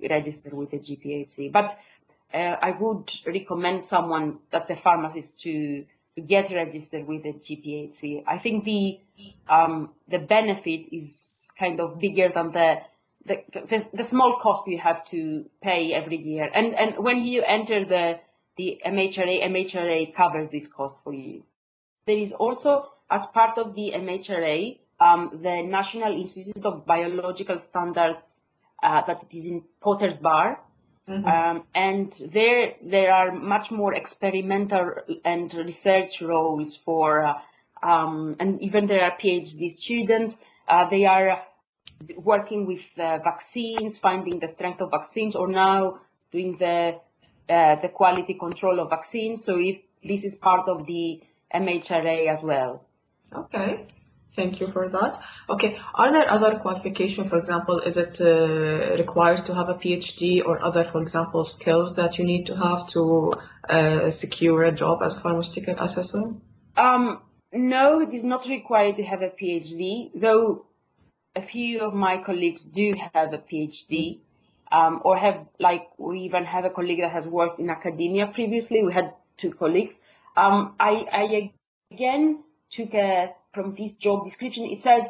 registered 0.09 0.55
with 0.55 0.71
the 0.71 0.79
GPHC. 0.79 1.53
But 1.53 1.77
uh, 2.33 2.57
I 2.61 2.73
would 2.79 3.11
recommend 3.27 3.85
someone 3.85 4.39
that's 4.51 4.71
a 4.71 4.77
pharmacist 4.77 5.41
to, 5.43 5.85
to 6.15 6.21
get 6.21 6.51
registered 6.51 7.07
with 7.07 7.23
the 7.23 7.33
GPHC. 7.33 8.25
I 8.27 8.39
think 8.39 8.65
the 8.65 9.01
um, 9.49 9.91
the 10.09 10.19
benefit 10.19 10.95
is 10.95 11.49
kind 11.59 11.81
of 11.81 11.99
bigger 11.99 12.31
than 12.35 12.53
the 12.53 12.77
the, 13.27 13.43
the, 13.53 13.87
the 13.93 14.05
small 14.05 14.39
cost 14.41 14.67
you 14.67 14.79
have 14.79 15.05
to 15.07 15.45
pay 15.63 15.93
every 15.93 16.17
year. 16.17 16.49
And 16.53 16.75
and 16.75 17.05
when 17.05 17.25
you 17.25 17.43
enter 17.43 17.85
the 17.85 18.21
the 18.59 18.81
MHRA, 18.85 19.45
MHRA 19.45 20.15
covers 20.15 20.51
this 20.51 20.67
cost 20.67 20.97
for 21.05 21.15
you. 21.15 21.45
There 22.07 22.19
is 22.19 22.33
also, 22.33 22.89
as 23.11 23.25
part 23.27 23.57
of 23.57 23.75
the 23.75 23.93
MHRA, 23.95 24.79
um, 25.01 25.41
the 25.43 25.63
National 25.63 26.13
Institute 26.13 26.65
of 26.65 26.87
Biological 26.87 27.59
Standards 27.59 28.41
uh, 28.83 29.03
that 29.07 29.25
is 29.31 29.45
in 29.45 29.65
Potter's 29.81 30.17
Bar. 30.17 30.61
Mm-hmm. 31.09 31.27
Um, 31.27 31.65
and 31.75 32.13
there, 32.33 32.75
there 32.83 33.13
are 33.13 33.33
much 33.33 33.71
more 33.71 33.95
experimental 33.95 34.93
and 35.25 35.53
research 35.55 36.21
roles 36.21 36.79
for, 36.85 37.25
uh, 37.25 37.35
um, 37.83 38.37
and 38.39 38.63
even 38.63 38.87
there 38.87 39.03
are 39.03 39.17
PhD 39.19 39.71
students. 39.71 40.37
Uh, 40.69 40.89
they 40.91 41.07
are 41.07 41.43
working 42.17 42.67
with 42.67 42.83
vaccines, 42.97 43.99
finding 43.99 44.39
the 44.39 44.49
strength 44.49 44.81
of 44.83 44.91
vaccines, 44.91 45.35
or 45.35 45.49
now 45.49 45.99
doing 46.31 46.57
the 46.59 47.01
uh, 47.49 47.77
the 47.81 47.89
quality 47.89 48.35
control 48.35 48.79
of 48.79 48.91
vaccines. 48.91 49.45
So 49.45 49.57
if 49.59 49.79
this 50.05 50.23
is 50.23 50.35
part 50.35 50.69
of 50.69 50.87
the 50.87 51.23
MHRA 51.55 52.29
as 52.29 52.43
well. 52.43 52.85
Okay. 53.35 53.87
Thank 54.35 54.61
you 54.61 54.69
for 54.69 54.89
that. 54.89 55.21
Okay, 55.49 55.79
are 55.95 56.13
there 56.13 56.31
other 56.31 56.59
qualifications? 56.59 57.29
For 57.31 57.39
example, 57.39 57.81
is 57.81 57.97
it 57.97 58.21
uh, 58.21 58.97
required 58.97 59.45
to 59.47 59.55
have 59.55 59.69
a 59.69 59.75
PhD 59.75 60.45
or 60.45 60.63
other, 60.63 60.85
for 60.85 61.03
example, 61.03 61.45
skills 61.45 61.95
that 61.97 62.19
you 62.19 62.25
need 62.25 62.45
to 62.47 62.57
have 62.57 62.87
to 62.89 63.33
uh, 63.69 64.11
secure 64.11 64.65
a 64.65 64.73
job 64.73 65.01
as 65.03 65.17
a 65.17 65.21
pharmaceutical 65.21 65.75
assessor? 65.79 66.35
Um, 66.77 67.23
no, 67.53 68.01
it 68.01 68.15
is 68.15 68.23
not 68.23 68.47
required 68.49 68.97
to 68.97 69.03
have 69.03 69.23
a 69.23 69.31
PhD, 69.31 70.11
though 70.15 70.67
a 71.35 71.43
few 71.43 71.81
of 71.81 71.95
my 71.95 72.23
colleagues 72.25 72.65
do 72.65 72.95
have 73.13 73.33
a 73.33 73.39
PhD. 73.39 74.21
Um, 74.71 75.01
or 75.03 75.17
have 75.17 75.47
like 75.59 75.89
we 75.97 76.21
even 76.21 76.45
have 76.45 76.67
a 76.67 76.69
colleague 76.69 77.01
that 77.01 77.11
has 77.11 77.27
worked 77.27 77.59
in 77.59 77.71
academia 77.71 78.27
previously. 78.27 78.83
We 78.85 78.93
had 78.93 79.15
two 79.39 79.51
colleagues. 79.53 79.95
Um, 80.37 80.75
I, 80.79 81.07
I 81.11 81.53
again 81.91 82.45
took 82.71 82.93
a 82.93 83.31
from 83.53 83.75
this 83.75 83.93
job 83.93 84.25
description, 84.25 84.65
it 84.65 84.81
says 84.81 85.05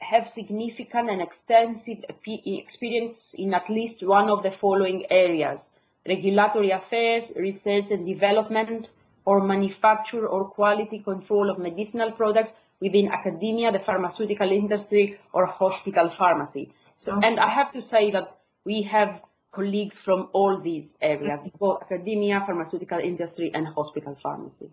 have 0.00 0.28
significant 0.28 1.10
and 1.10 1.20
extensive 1.20 2.04
experience 2.08 3.34
in 3.36 3.52
at 3.54 3.68
least 3.68 4.02
one 4.06 4.30
of 4.30 4.42
the 4.42 4.50
following 4.50 5.04
areas, 5.10 5.60
regulatory 6.06 6.70
affairs, 6.70 7.32
research 7.36 7.90
and 7.90 8.06
development, 8.06 8.88
or 9.24 9.44
manufacture 9.44 10.26
or 10.26 10.48
quality 10.48 11.00
control 11.00 11.50
of 11.50 11.58
medicinal 11.58 12.12
products 12.12 12.52
within 12.80 13.10
academia, 13.10 13.72
the 13.72 13.80
pharmaceutical 13.80 14.50
industry, 14.50 15.18
or 15.32 15.46
hospital 15.46 16.08
pharmacy. 16.16 16.72
So, 16.96 17.20
and 17.20 17.38
I 17.38 17.50
have 17.50 17.72
to 17.72 17.82
say 17.82 18.10
that 18.12 18.38
we 18.64 18.82
have 18.82 19.20
colleagues 19.52 19.98
from 19.98 20.28
all 20.32 20.60
these 20.62 20.88
areas, 21.02 21.42
both 21.58 21.82
academia, 21.82 22.40
pharmaceutical 22.46 22.98
industry, 22.98 23.50
and 23.52 23.66
hospital 23.66 24.16
pharmacy. 24.22 24.70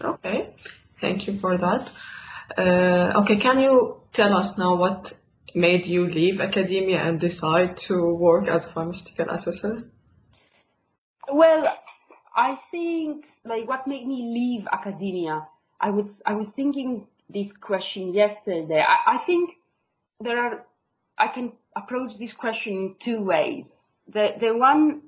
Okay, 0.00 0.50
thank 1.00 1.26
you 1.26 1.38
for 1.38 1.56
that. 1.56 1.90
Uh, 2.56 3.20
okay, 3.22 3.36
can 3.38 3.58
you 3.58 4.00
tell 4.12 4.34
us 4.34 4.56
now 4.56 4.76
what 4.76 5.12
made 5.54 5.86
you 5.86 6.06
leave 6.06 6.40
academia 6.40 7.00
and 7.00 7.18
decide 7.18 7.76
to 7.76 8.14
work 8.14 8.46
as 8.46 8.66
a 8.66 8.72
pharmaceutical 8.72 9.30
assessor? 9.30 9.90
Well, 11.32 11.76
I 12.34 12.58
think 12.70 13.26
like 13.44 13.66
what 13.66 13.86
made 13.86 14.06
me 14.06 14.22
leave 14.22 14.68
academia. 14.70 15.48
I 15.80 15.90
was 15.90 16.22
I 16.24 16.34
was 16.34 16.48
thinking 16.48 17.06
this 17.28 17.52
question 17.52 18.14
yesterday. 18.14 18.84
I, 18.86 19.16
I 19.16 19.18
think 19.24 19.50
there 20.20 20.38
are 20.38 20.66
I 21.18 21.28
can 21.28 21.52
approach 21.74 22.18
this 22.18 22.32
question 22.32 22.72
in 22.74 22.96
two 23.00 23.22
ways. 23.22 23.66
The 24.06 24.34
the 24.38 24.56
one 24.56 25.02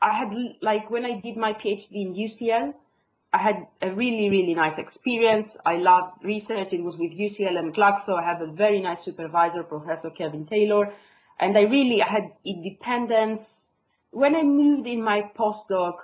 I 0.00 0.14
had 0.14 0.34
like 0.60 0.90
when 0.90 1.04
I 1.04 1.20
did 1.20 1.36
my 1.36 1.54
PhD 1.54 1.92
in 1.92 2.14
UCL, 2.14 2.74
I 3.36 3.42
had 3.42 3.66
a 3.82 3.94
really 3.94 4.30
really 4.30 4.54
nice 4.54 4.78
experience. 4.78 5.58
I 5.66 5.76
loved 5.76 6.24
research. 6.24 6.72
It 6.72 6.82
was 6.82 6.96
with 6.96 7.12
UCL 7.12 7.58
and 7.58 7.74
Glaxo. 7.74 8.18
I 8.18 8.24
had 8.24 8.40
a 8.40 8.46
very 8.46 8.80
nice 8.80 9.04
supervisor, 9.04 9.62
Professor 9.62 10.08
Kevin 10.08 10.46
Taylor, 10.46 10.94
and 11.38 11.56
I 11.58 11.62
really 11.62 12.00
I 12.00 12.08
had 12.08 12.32
independence. 12.46 13.66
When 14.10 14.34
I 14.34 14.42
moved 14.42 14.86
in 14.86 15.04
my 15.04 15.30
postdoc, 15.38 15.96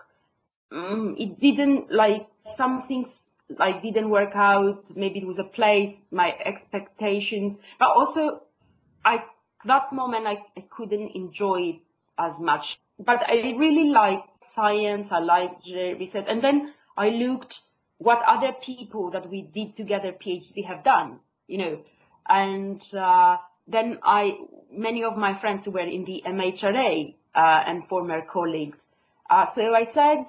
um, 0.72 1.16
it 1.18 1.40
didn't 1.40 1.90
like 1.90 2.26
some 2.54 2.82
things 2.86 3.24
like 3.58 3.80
didn't 3.82 4.10
work 4.10 4.32
out. 4.34 4.90
Maybe 4.94 5.20
it 5.20 5.26
was 5.26 5.38
a 5.38 5.44
place, 5.44 5.94
my 6.10 6.34
expectations, 6.44 7.58
but 7.78 7.88
also 7.96 8.42
I 9.06 9.24
that 9.64 9.90
moment 9.90 10.26
I, 10.26 10.36
I 10.54 10.64
couldn't 10.68 11.12
enjoy 11.14 11.60
it 11.62 11.80
as 12.18 12.40
much. 12.40 12.78
But 12.98 13.22
I 13.26 13.54
really 13.56 13.88
liked 13.88 14.44
science, 14.44 15.10
I 15.10 15.20
liked 15.20 15.66
research. 15.66 16.26
And 16.28 16.44
then 16.44 16.74
I 16.96 17.08
looked 17.10 17.60
what 17.98 18.22
other 18.26 18.52
people 18.52 19.10
that 19.12 19.28
we 19.30 19.42
did 19.42 19.76
together 19.76 20.12
PhD 20.12 20.64
have 20.66 20.84
done, 20.84 21.20
you 21.46 21.58
know. 21.58 21.80
And 22.28 22.82
uh, 22.94 23.36
then 23.66 23.98
I, 24.02 24.38
many 24.70 25.04
of 25.04 25.16
my 25.16 25.38
friends 25.38 25.68
were 25.68 25.80
in 25.80 26.04
the 26.04 26.22
MHRA 26.26 27.14
uh, 27.34 27.38
and 27.66 27.88
former 27.88 28.22
colleagues. 28.22 28.78
Uh, 29.30 29.46
so 29.46 29.74
I 29.74 29.84
said, 29.84 30.26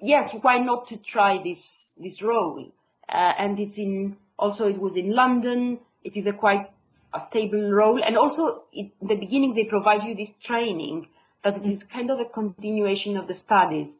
yes, 0.00 0.30
why 0.40 0.58
not 0.58 0.88
to 0.88 0.96
try 0.96 1.42
this 1.42 1.90
this 1.98 2.22
role? 2.22 2.72
Uh, 3.08 3.32
and 3.38 3.58
it's 3.58 3.76
in 3.76 4.16
also 4.38 4.66
it 4.66 4.78
was 4.78 4.96
in 4.96 5.12
London. 5.12 5.80
It 6.02 6.16
is 6.16 6.26
a 6.26 6.32
quite 6.32 6.70
a 7.12 7.20
stable 7.20 7.72
role. 7.72 8.02
And 8.02 8.16
also, 8.16 8.62
in 8.72 8.92
the 9.02 9.16
beginning, 9.16 9.54
they 9.54 9.64
provide 9.64 10.02
you 10.02 10.14
this 10.14 10.34
training 10.42 11.08
that 11.42 11.56
it 11.56 11.66
is 11.66 11.84
kind 11.84 12.10
of 12.10 12.20
a 12.20 12.24
continuation 12.24 13.16
of 13.16 13.26
the 13.26 13.34
studies. 13.34 13.90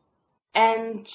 And 0.54 1.07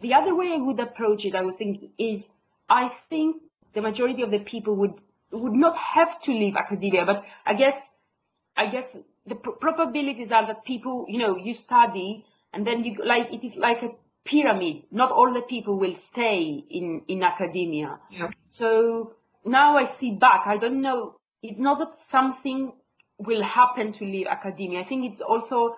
the 0.00 0.14
other 0.14 0.34
way 0.34 0.52
I 0.54 0.60
would 0.60 0.80
approach 0.80 1.24
it, 1.24 1.34
I 1.34 1.42
was 1.42 1.56
thinking, 1.56 1.90
is 1.98 2.28
I 2.68 2.90
think 3.08 3.42
the 3.74 3.80
majority 3.80 4.22
of 4.22 4.30
the 4.30 4.40
people 4.40 4.76
would 4.76 4.94
would 5.32 5.52
not 5.52 5.76
have 5.76 6.20
to 6.22 6.32
leave 6.32 6.56
academia, 6.56 7.04
but 7.06 7.24
I 7.46 7.54
guess 7.54 7.88
I 8.56 8.66
guess 8.66 8.96
the 9.26 9.36
pr- 9.36 9.50
probabilities 9.60 10.32
are 10.32 10.46
that 10.46 10.64
people, 10.64 11.06
you 11.08 11.18
know, 11.18 11.36
you 11.36 11.52
study 11.52 12.24
and 12.52 12.66
then 12.66 12.84
you 12.84 12.96
like 13.04 13.32
it 13.32 13.44
is 13.44 13.56
like 13.56 13.82
a 13.82 13.90
pyramid. 14.24 14.84
Not 14.90 15.12
all 15.12 15.32
the 15.32 15.42
people 15.42 15.78
will 15.78 15.96
stay 15.96 16.64
in 16.68 17.02
in 17.08 17.22
academia. 17.22 17.98
Yeah. 18.10 18.30
So 18.44 19.12
now 19.44 19.76
I 19.76 19.84
see 19.84 20.12
back, 20.12 20.46
I 20.46 20.56
don't 20.56 20.82
know, 20.82 21.16
it's 21.42 21.60
not 21.60 21.78
that 21.78 21.98
something 21.98 22.72
will 23.18 23.42
happen 23.42 23.92
to 23.92 24.04
leave 24.04 24.26
academia. 24.26 24.80
I 24.80 24.84
think 24.84 25.10
it's 25.10 25.20
also 25.20 25.76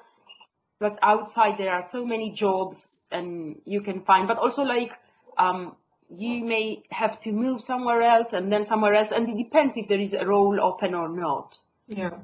that 0.82 0.98
outside 1.02 1.56
there 1.58 1.72
are 1.72 1.82
so 1.90 2.04
many 2.04 2.32
jobs 2.32 2.98
and 3.10 3.60
you 3.64 3.80
can 3.80 4.02
find, 4.02 4.28
but 4.28 4.38
also 4.38 4.62
like, 4.62 4.92
um, 5.38 5.76
you 6.14 6.44
may 6.44 6.82
have 6.90 7.20
to 7.22 7.32
move 7.32 7.62
somewhere 7.62 8.02
else 8.02 8.32
and 8.34 8.52
then 8.52 8.66
somewhere 8.66 8.94
else, 8.94 9.12
and 9.12 9.28
it 9.28 9.36
depends 9.42 9.76
if 9.76 9.88
there 9.88 10.00
is 10.00 10.12
a 10.14 10.26
role 10.26 10.60
open 10.60 10.94
or 10.94 11.08
not. 11.08 11.56
Yeah. 11.88 12.18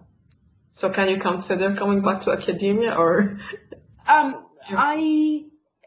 So 0.72 0.92
can 0.92 1.08
you 1.08 1.18
consider 1.18 1.74
coming 1.74 2.02
back 2.02 2.22
to 2.22 2.32
academia 2.32 2.94
or? 2.94 3.38
Um, 4.06 4.46
I, 4.70 5.44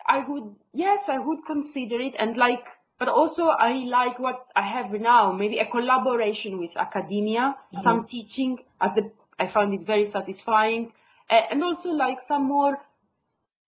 I 0.07 0.25
would, 0.27 0.55
yes, 0.73 1.09
I 1.09 1.19
would 1.19 1.45
consider 1.45 1.99
it, 1.99 2.15
and 2.17 2.35
like, 2.35 2.65
but 2.97 3.07
also 3.07 3.45
I 3.47 3.85
like 3.85 4.19
what 4.19 4.45
I 4.55 4.63
have 4.63 4.91
now, 4.91 5.31
maybe 5.31 5.59
a 5.59 5.69
collaboration 5.69 6.59
with 6.59 6.75
academia, 6.75 7.55
Mhm. 7.73 7.81
some 7.81 8.05
teaching, 8.05 8.59
as 8.79 8.93
the 8.95 9.11
I 9.39 9.47
found 9.47 9.73
it 9.73 9.87
very 9.87 10.05
satisfying, 10.05 10.93
and 11.31 11.63
also 11.63 11.91
like 11.91 12.21
some 12.21 12.47
more 12.47 12.77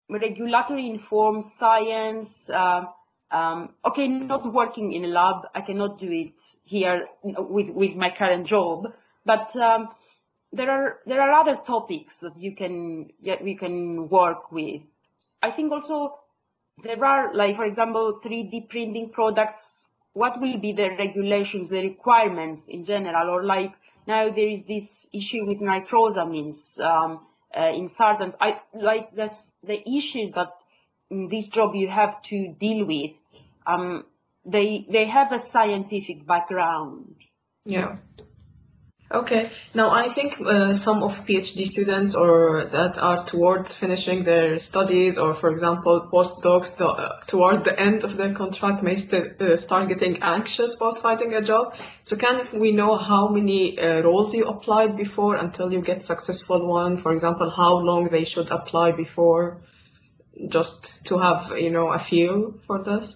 regulatory 0.09 0.89
informed 0.89 1.47
science. 1.47 2.49
Um, 2.49 2.89
um, 3.31 3.69
okay, 3.85 4.07
not 4.07 4.53
working 4.53 4.91
in 4.91 5.05
a 5.05 5.07
lab, 5.07 5.47
I 5.55 5.61
cannot 5.61 5.97
do 5.97 6.11
it 6.11 6.43
here 6.63 7.07
with 7.23 7.69
with 7.69 7.95
my 7.95 8.11
current 8.15 8.45
job, 8.45 8.93
but 9.25 9.55
um, 9.55 9.89
there 10.51 10.69
are 10.69 10.99
there 11.07 11.21
are 11.21 11.39
other 11.41 11.59
topics 11.65 12.17
that 12.17 12.37
you 12.37 12.55
can 12.55 13.09
yeah, 13.19 13.37
can 13.57 14.07
work 14.09 14.51
with. 14.51 14.81
I 15.41 15.51
think 15.51 15.71
also 15.71 16.19
there 16.83 17.03
are 17.03 17.33
like 17.33 17.55
for 17.55 17.65
example 17.65 18.19
3D 18.23 18.69
printing 18.69 19.09
products. 19.09 19.83
What 20.13 20.39
will 20.39 20.59
be 20.59 20.73
the 20.73 20.89
regulations, 20.91 21.69
the 21.69 21.81
requirements 21.81 22.67
in 22.67 22.83
general, 22.83 23.31
or 23.31 23.43
like 23.43 23.73
now 24.05 24.29
there 24.29 24.47
is 24.47 24.61
this 24.67 25.07
issue 25.11 25.43
with 25.47 25.59
nitrosamines 25.59 26.79
um, 26.79 27.13
uh, 27.13 27.17
in 27.59 27.87
sartans. 27.89 28.35
I 28.39 28.61
like 28.73 29.15
this, 29.15 29.31
the 29.63 29.79
issues 29.89 30.31
that 30.31 30.53
in 31.09 31.29
this 31.29 31.47
job 31.47 31.75
you 31.75 31.87
have 31.87 32.21
to 32.23 32.53
deal 32.59 32.85
with. 32.85 33.11
Um, 33.65 34.05
they 34.45 34.85
they 34.91 35.05
have 35.05 35.31
a 35.31 35.39
scientific 35.51 36.25
background. 36.27 37.15
Yeah. 37.65 37.97
Okay. 39.13 39.51
Now, 39.75 39.91
I 39.91 40.11
think 40.11 40.41
uh, 40.41 40.73
some 40.73 41.03
of 41.03 41.11
PhD 41.27 41.65
students 41.65 42.15
or 42.15 42.65
that 42.71 42.97
are 42.97 43.23
towards 43.23 43.75
finishing 43.75 44.23
their 44.23 44.57
studies, 44.57 45.19
or 45.19 45.35
for 45.35 45.51
example, 45.51 46.09
postdocs 46.11 46.81
uh, 46.81 47.19
toward 47.27 47.63
the 47.63 47.79
end 47.79 48.03
of 48.03 48.17
their 48.17 48.33
contract 48.33 48.81
may 48.81 48.95
st- 48.95 49.39
uh, 49.39 49.55
start 49.55 49.89
getting 49.89 50.23
anxious 50.23 50.75
about 50.75 50.99
finding 50.99 51.35
a 51.35 51.43
job. 51.43 51.75
So, 52.01 52.17
can 52.17 52.47
we 52.59 52.71
know 52.71 52.97
how 52.97 53.27
many 53.27 53.79
uh, 53.79 54.01
roles 54.01 54.33
you 54.33 54.45
applied 54.45 54.97
before 54.97 55.35
until 55.35 55.71
you 55.71 55.81
get 55.81 56.03
successful 56.03 56.67
one? 56.67 56.97
For 56.97 57.11
example, 57.11 57.51
how 57.51 57.75
long 57.75 58.09
they 58.09 58.25
should 58.25 58.49
apply 58.49 58.93
before, 58.93 59.61
just 60.47 61.05
to 61.05 61.19
have 61.19 61.51
you 61.55 61.69
know 61.69 61.93
a 61.93 61.99
feel 61.99 62.55
for 62.65 62.83
this. 62.83 63.15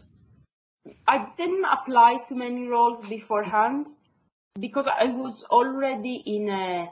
I 1.07 1.25
didn't 1.35 1.65
apply 1.65 2.19
to 2.29 2.35
many 2.35 2.67
roles 2.67 3.01
beforehand 3.09 3.87
because 4.59 4.87
I 4.87 5.05
was 5.05 5.43
already 5.49 6.15
in 6.25 6.49
a 6.49 6.89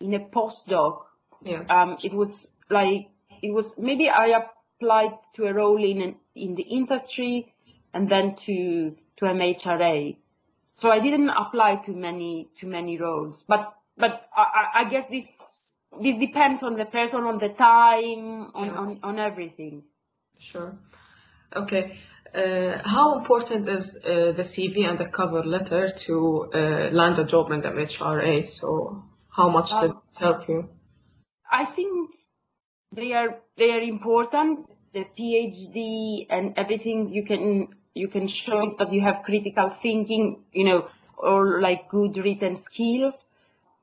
in 0.00 0.14
a 0.14 0.20
postdoc. 0.20 1.02
Yeah. 1.42 1.62
Um, 1.68 1.96
it 2.02 2.12
was 2.12 2.48
like 2.70 3.08
it 3.42 3.52
was 3.52 3.76
maybe 3.78 4.08
I 4.08 4.42
applied 4.42 5.18
to 5.36 5.46
a 5.46 5.52
role 5.54 5.82
in 5.82 6.00
an, 6.02 6.16
in 6.34 6.54
the 6.54 6.62
industry 6.62 7.54
and 7.94 8.08
then 8.08 8.34
to 8.46 8.94
to 9.16 9.24
MHRA. 9.24 10.16
So 10.72 10.90
I 10.90 11.00
didn't 11.00 11.28
apply 11.28 11.76
to 11.84 11.92
many 11.92 12.48
to 12.56 12.66
many 12.66 12.98
roles. 12.98 13.44
But 13.46 13.74
but 13.96 14.28
I, 14.36 14.82
I- 14.82 14.90
guess 14.90 15.04
this 15.10 15.26
this 16.00 16.14
depends 16.14 16.62
on 16.62 16.76
the 16.76 16.86
person, 16.86 17.24
on 17.24 17.38
the 17.38 17.50
time, 17.50 18.50
on 18.54 18.66
Yeah. 18.66 18.76
on, 18.78 19.00
on 19.02 19.18
everything. 19.18 19.82
Sure. 20.38 20.74
Okay. 21.54 21.98
Uh, 22.34 22.80
how 22.84 23.18
important 23.18 23.68
is 23.68 23.94
uh, 23.96 24.32
the 24.32 24.42
CV 24.42 24.88
and 24.88 24.98
the 24.98 25.04
cover 25.04 25.44
letter 25.44 25.88
to 26.06 26.50
uh, 26.54 26.88
land 26.90 27.18
a 27.18 27.24
job 27.24 27.50
in 27.50 27.60
the 27.60 27.68
MHRA? 27.68 28.48
So, 28.48 29.02
how 29.36 29.50
much 29.50 29.68
did 29.70 29.90
Um, 29.90 30.02
it 30.10 30.18
help 30.18 30.48
you? 30.48 30.68
I 31.50 31.66
think 31.66 32.10
they 32.90 33.12
are 33.12 33.36
they 33.58 33.70
are 33.72 33.80
important. 33.80 34.66
The 34.94 35.04
PhD 35.18 36.26
and 36.30 36.54
everything 36.56 37.12
you 37.12 37.24
can 37.24 37.68
you 37.94 38.08
can 38.08 38.28
show 38.28 38.74
that 38.78 38.92
you 38.92 39.02
have 39.02 39.22
critical 39.24 39.74
thinking, 39.82 40.44
you 40.52 40.64
know, 40.64 40.88
or 41.18 41.60
like 41.60 41.88
good 41.90 42.16
written 42.16 42.56
skills. 42.56 43.24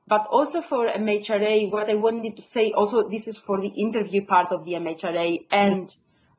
But 0.08 0.26
also 0.26 0.60
for 0.60 0.88
MHRA, 0.88 1.70
what 1.70 1.88
I 1.88 1.94
wanted 1.94 2.34
to 2.34 2.42
say 2.42 2.72
also 2.72 3.08
this 3.08 3.28
is 3.28 3.38
for 3.38 3.60
the 3.60 3.68
interview 3.68 4.26
part 4.26 4.50
of 4.50 4.64
the 4.64 4.72
MHRA 4.72 5.46
and 5.52 5.88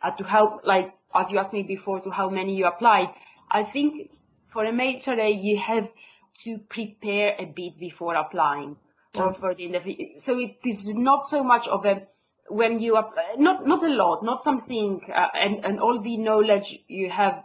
uh, 0.02 0.12
to 0.12 0.24
help 0.26 0.66
like 0.66 0.94
as 1.16 1.32
you 1.32 1.40
asked 1.40 1.54
me 1.54 1.64
before 1.64 2.02
to 2.02 2.10
how 2.10 2.30
many 2.30 2.56
you 2.56 2.66
applied. 2.66 3.10
I 3.50 3.64
think 3.64 4.12
for 4.52 4.66
a 4.66 4.72
MHRA 4.72 5.44
you 5.44 5.58
have 5.58 5.90
to 6.44 6.58
prepare 6.70 7.36
a 7.38 7.46
bit 7.46 7.80
before 7.80 8.16
applying 8.16 8.78
or 9.16 9.34
for 9.34 9.54
the 9.54 9.66
interview. 9.66 9.96
So 10.20 10.38
it 10.40 10.58
is 10.64 10.88
not 10.88 11.28
so 11.28 11.44
much 11.44 11.68
of 11.68 11.86
a 11.86 12.08
when 12.50 12.80
you 12.80 12.98
apply, 12.98 13.36
not 13.38 13.66
not 13.66 13.84
a 13.84 13.88
lot, 13.88 14.24
not 14.24 14.44
something, 14.44 15.02
uh, 15.14 15.28
and 15.34 15.64
and 15.64 15.80
all 15.80 16.02
the 16.02 16.18
knowledge 16.18 16.80
you 16.88 17.10
have, 17.10 17.44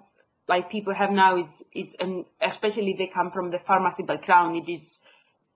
like 0.48 0.70
people 0.70 0.94
have 0.94 1.11
now 1.11 1.37
is 1.37 1.64
is, 1.72 1.94
and 2.00 2.24
especially 2.40 2.94
they 2.96 3.07
come 3.07 3.31
from 3.31 3.50
the 3.50 3.59
pharmacy 3.66 4.02
background. 4.02 4.57
It 4.57 4.70
is 4.70 5.00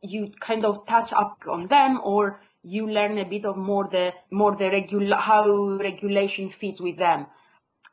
you 0.03 0.33
kind 0.41 0.65
of 0.65 0.87
touch 0.87 1.13
up 1.13 1.39
on 1.51 1.69
them, 1.69 2.01
or 2.05 2.41
you 2.63 2.87
learn 2.87 3.19
a 3.19 3.25
bit 3.25 3.45
of 3.45 3.57
more 3.57 3.89
the 3.91 4.13
more 4.31 4.57
the 4.57 4.69
regular 4.69 5.17
how 5.17 5.79
regulation 5.81 6.51
fits 6.51 6.81
with 6.81 6.99
them 6.99 7.27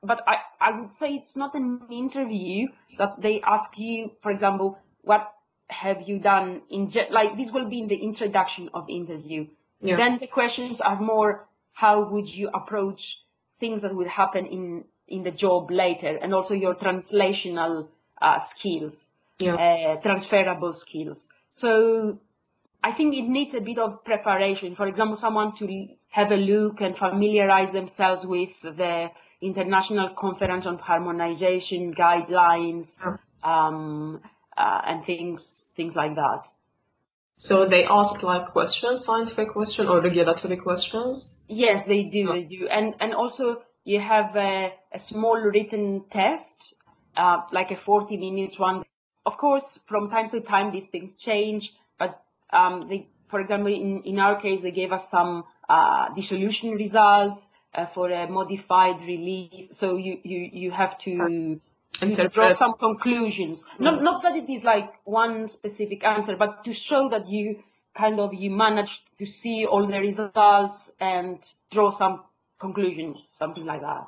but 0.03 0.21
I, 0.27 0.37
I 0.59 0.79
would 0.79 0.93
say 0.93 1.07
it's 1.13 1.35
not 1.35 1.55
an 1.55 1.81
interview 1.91 2.67
that 2.97 3.21
they 3.21 3.41
ask 3.41 3.71
you, 3.77 4.11
for 4.21 4.31
example, 4.31 4.77
what 5.01 5.31
have 5.69 6.07
you 6.07 6.19
done 6.19 6.61
in, 6.69 6.89
like 7.11 7.35
this 7.37 7.51
will 7.51 7.69
be 7.69 7.79
in 7.79 7.87
the 7.87 7.95
introduction 7.95 8.69
of 8.73 8.87
the 8.87 8.95
interview. 8.95 9.47
Yeah. 9.81 9.97
Then 9.97 10.17
the 10.19 10.27
questions 10.27 10.81
are 10.81 10.99
more, 10.99 11.47
how 11.73 12.09
would 12.09 12.27
you 12.29 12.49
approach 12.53 13.17
things 13.59 13.81
that 13.81 13.93
will 13.93 14.09
happen 14.09 14.45
in 14.45 14.85
in 15.07 15.23
the 15.23 15.31
job 15.31 15.71
later, 15.71 16.17
and 16.21 16.33
also 16.33 16.53
your 16.53 16.75
translational 16.75 17.87
uh, 18.21 18.39
skills, 18.39 19.07
Yeah. 19.39 19.55
uh, 19.55 20.01
transferable 20.01 20.73
skills. 20.73 21.27
So 21.51 22.19
I 22.83 22.91
think 22.91 23.15
it 23.15 23.27
needs 23.27 23.53
a 23.53 23.61
bit 23.61 23.77
of 23.77 24.03
preparation. 24.03 24.75
For 24.75 24.85
example, 24.85 25.15
someone 25.15 25.55
to 25.59 25.87
have 26.09 26.31
a 26.31 26.35
look 26.35 26.81
and 26.81 26.97
familiarize 26.97 27.71
themselves 27.71 28.25
with 28.25 28.49
the 28.61 29.11
International 29.41 30.09
Conference 30.09 30.65
on 30.65 30.79
Harmonization 30.79 31.93
guidelines 31.93 32.97
um, 33.43 34.21
uh, 34.57 34.81
and 34.85 35.05
things 35.05 35.65
things 35.75 35.95
like 35.95 36.15
that. 36.15 36.47
So 37.35 37.67
they 37.67 37.85
ask 37.85 38.23
like 38.23 38.47
questions, 38.47 39.05
scientific 39.05 39.49
questions 39.49 39.89
or 39.89 40.01
regulatory 40.01 40.57
questions? 40.57 41.29
Yes, 41.47 41.83
they 41.87 42.05
do. 42.05 42.33
They 42.33 42.43
do, 42.43 42.67
and 42.67 42.95
and 42.99 43.13
also 43.13 43.61
you 43.83 43.99
have 43.99 44.35
a, 44.35 44.73
a 44.91 44.99
small 44.99 45.39
written 45.39 46.05
test, 46.09 46.73
uh, 47.15 47.41
like 47.51 47.71
a 47.71 47.77
forty 47.77 48.17
minutes 48.17 48.57
one. 48.57 48.83
Of 49.25 49.37
course, 49.37 49.79
from 49.87 50.09
time 50.09 50.29
to 50.31 50.41
time 50.41 50.71
these 50.71 50.87
things 50.87 51.13
change, 51.13 51.73
but 51.99 52.23
um, 52.51 52.81
they, 52.81 53.07
for 53.29 53.39
example, 53.39 53.71
in 53.71 54.01
in 54.03 54.17
our 54.19 54.41
case, 54.41 54.61
they 54.63 54.71
gave 54.71 54.91
us 54.91 55.07
some 55.11 55.43
uh, 55.69 56.13
dissolution 56.15 56.71
results 56.71 57.41
for 57.85 58.09
a 58.09 58.27
modified 58.27 59.01
release. 59.01 59.67
So 59.71 59.97
you 59.97 60.19
you 60.23 60.49
you 60.51 60.71
have 60.71 60.97
to. 60.99 61.59
to 61.99 62.27
draw 62.29 62.53
some 62.53 62.73
conclusions. 62.73 63.63
Not 63.79 64.03
not 64.03 64.21
that 64.23 64.35
it 64.35 64.49
is 64.51 64.63
like 64.63 64.89
one 65.05 65.47
specific 65.47 66.03
answer, 66.03 66.35
but 66.35 66.63
to 66.65 66.73
show 66.73 67.09
that 67.09 67.27
you 67.27 67.63
kind 67.97 68.19
of 68.19 68.33
you 68.33 68.51
managed 68.51 69.01
to 69.17 69.25
see 69.25 69.65
all 69.65 69.87
the 69.87 69.99
results 69.99 70.91
and 70.99 71.39
draw 71.71 71.89
some 71.89 72.23
conclusions, 72.59 73.33
something 73.37 73.65
like 73.65 73.81
that. 73.81 74.07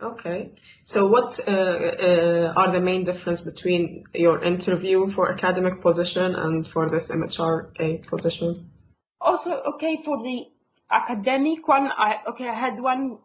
Okay. 0.00 0.50
So 0.84 1.08
what 1.08 1.40
uh, 1.48 1.50
uh, 1.50 2.52
are 2.54 2.72
the 2.72 2.80
main 2.80 3.04
difference 3.04 3.40
between 3.40 4.04
your 4.14 4.42
interview 4.44 5.10
for 5.10 5.32
academic 5.32 5.82
position 5.82 6.36
and 6.36 6.66
for 6.68 6.88
this 6.88 7.10
MHRA 7.10 8.06
position? 8.06 8.70
Also, 9.20 9.50
okay, 9.74 10.00
for 10.04 10.22
the 10.22 10.46
academic 10.90 11.66
one, 11.68 11.90
I 11.96 12.20
okay, 12.28 12.48
I 12.48 12.54
had 12.54 12.80
one 12.80 13.18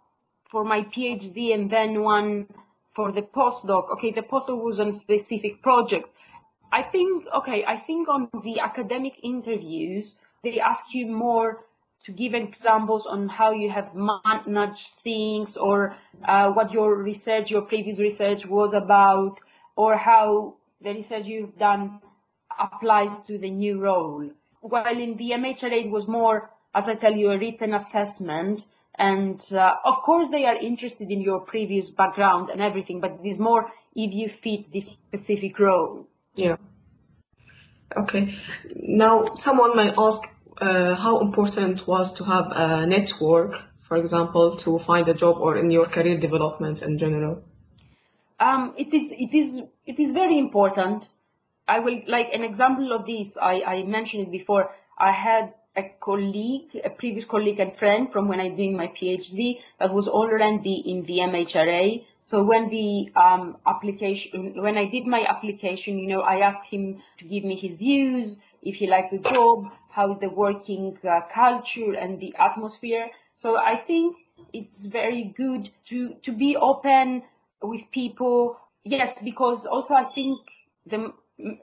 for 0.52 0.64
my 0.64 0.82
PhD 0.82 1.54
and 1.54 1.70
then 1.70 2.02
one 2.02 2.48
for 2.96 3.12
the 3.12 3.22
postdoc. 3.22 3.92
Okay, 3.94 4.12
the 4.12 4.22
postdoc 4.22 4.64
was 4.64 4.80
on 4.80 4.90
a 4.90 4.94
specific 4.94 5.62
project. 5.62 6.08
I 6.72 6.82
think, 6.82 7.26
okay, 7.36 7.64
I 7.66 7.78
think 7.78 8.08
on 8.10 8.30
the 8.44 8.60
academic 8.60 9.14
interviews, 9.22 10.16
they 10.44 10.60
ask 10.60 10.84
you 10.92 11.06
more 11.06 11.66
to 12.06 12.12
give 12.12 12.34
examples 12.34 13.06
on 13.06 13.30
how 13.30 13.52
you 13.52 13.70
have 13.70 13.92
managed 13.96 14.92
things 15.04 15.56
or 15.56 15.96
uh, 16.28 16.52
what 16.52 16.74
your 16.74 16.96
research, 16.96 17.50
your 17.50 17.62
previous 17.62 18.00
research 18.00 18.46
was 18.46 18.74
about, 18.74 19.40
or 19.76 19.96
how 19.98 20.56
the 20.82 20.94
research 20.94 21.26
you've 21.26 21.58
done 21.58 22.02
applies 22.60 23.12
to 23.28 23.38
the 23.38 23.50
new 23.50 23.80
role. 23.80 24.30
While 24.62 24.98
in 24.98 25.16
the 25.18 25.32
MHRA 25.32 25.86
it 25.86 25.92
was 25.92 26.08
more, 26.08 26.50
as 26.74 26.90
I 26.90 26.96
tell 26.96 27.14
you, 27.14 27.32
a 27.32 27.38
written 27.38 27.74
assessment. 27.74 28.66
And 28.98 29.42
uh, 29.52 29.76
of 29.84 30.04
course 30.04 30.30
they 30.30 30.46
are 30.46 30.56
interested 30.56 31.10
in 31.10 31.22
your 31.22 31.40
previous 31.40 31.90
background 31.90 32.50
and 32.50 32.62
everything, 32.62 33.02
but 33.02 33.20
it 33.24 33.28
is 33.28 33.40
more 33.40 33.72
if 33.96 34.14
you 34.14 34.30
fit 34.30 34.72
this 34.72 34.90
specific 35.08 35.60
role. 35.60 36.08
Yeah. 36.36 36.58
Okay. 37.96 38.36
Now, 38.76 39.36
someone 39.36 39.76
may 39.76 39.92
ask 39.98 40.22
uh, 40.62 40.96
how 40.96 41.20
important 41.20 41.88
was 41.88 42.14
to 42.18 42.24
have 42.24 42.46
a 42.52 42.86
network, 42.86 43.54
for 43.88 43.98
example, 43.98 44.58
to 44.58 44.80
find 44.80 45.08
a 45.08 45.14
job 45.14 45.38
or 45.38 45.58
in 45.58 45.72
your 45.72 45.88
career 45.88 46.18
development 46.18 46.82
in 46.82 46.98
general. 46.98 47.44
Um, 48.40 48.74
it 48.78 48.94
is 48.94 49.12
it 49.12 49.34
is 49.34 49.62
it 49.86 50.00
is 50.00 50.12
very 50.12 50.38
important. 50.38 51.10
I 51.68 51.80
will 51.80 52.02
like 52.08 52.34
an 52.34 52.44
example 52.44 52.92
of 52.92 53.06
this. 53.06 53.38
I, 53.42 53.62
I 53.62 53.84
mentioned 53.84 54.28
it 54.28 54.32
before. 54.32 54.72
I 54.98 55.12
had 55.12 55.54
a 55.76 55.84
colleague, 56.00 56.80
a 56.84 56.90
previous 56.90 57.26
colleague 57.26 57.60
and 57.60 57.76
friend 57.78 58.12
from 58.12 58.28
when 58.28 58.40
I 58.40 58.50
doing 58.50 58.78
my 58.78 58.88
PhD 58.88 59.60
that 59.80 59.94
was 59.94 60.08
already 60.08 60.84
in 60.86 61.04
the 61.06 61.20
MHRA. 61.20 62.06
So 62.22 62.44
when 62.44 62.70
the 62.70 63.12
um, 63.20 63.58
application, 63.66 64.62
when 64.62 64.78
I 64.78 64.86
did 64.86 65.06
my 65.08 65.26
application, 65.28 65.98
you 65.98 66.08
know, 66.08 66.22
I 66.22 66.40
asked 66.40 66.70
him 66.70 67.02
to 67.20 67.26
give 67.26 67.44
me 67.44 67.56
his 67.56 67.76
views, 67.76 68.38
if 68.62 68.76
he 68.76 68.88
likes 68.88 69.12
the 69.12 69.20
job, 69.20 69.66
how 69.90 70.10
is 70.12 70.20
the 70.20 70.30
working 70.30 70.98
uh, 71.04 71.22
culture 71.34 71.94
and 71.94 72.20
the 72.20 72.34
atmosphere. 72.40 73.08
So 73.36 73.58
I 73.58 73.76
think 73.76 74.16
it's 74.54 74.86
very 74.86 75.34
good 75.36 75.72
to 75.86 76.14
to 76.22 76.32
be 76.32 76.56
open 76.56 77.24
with 77.62 77.82
people. 77.92 78.58
Yes, 78.84 79.16
because 79.24 79.66
also 79.66 79.96
I 79.96 80.06
think 80.14 80.40
the 80.86 81.14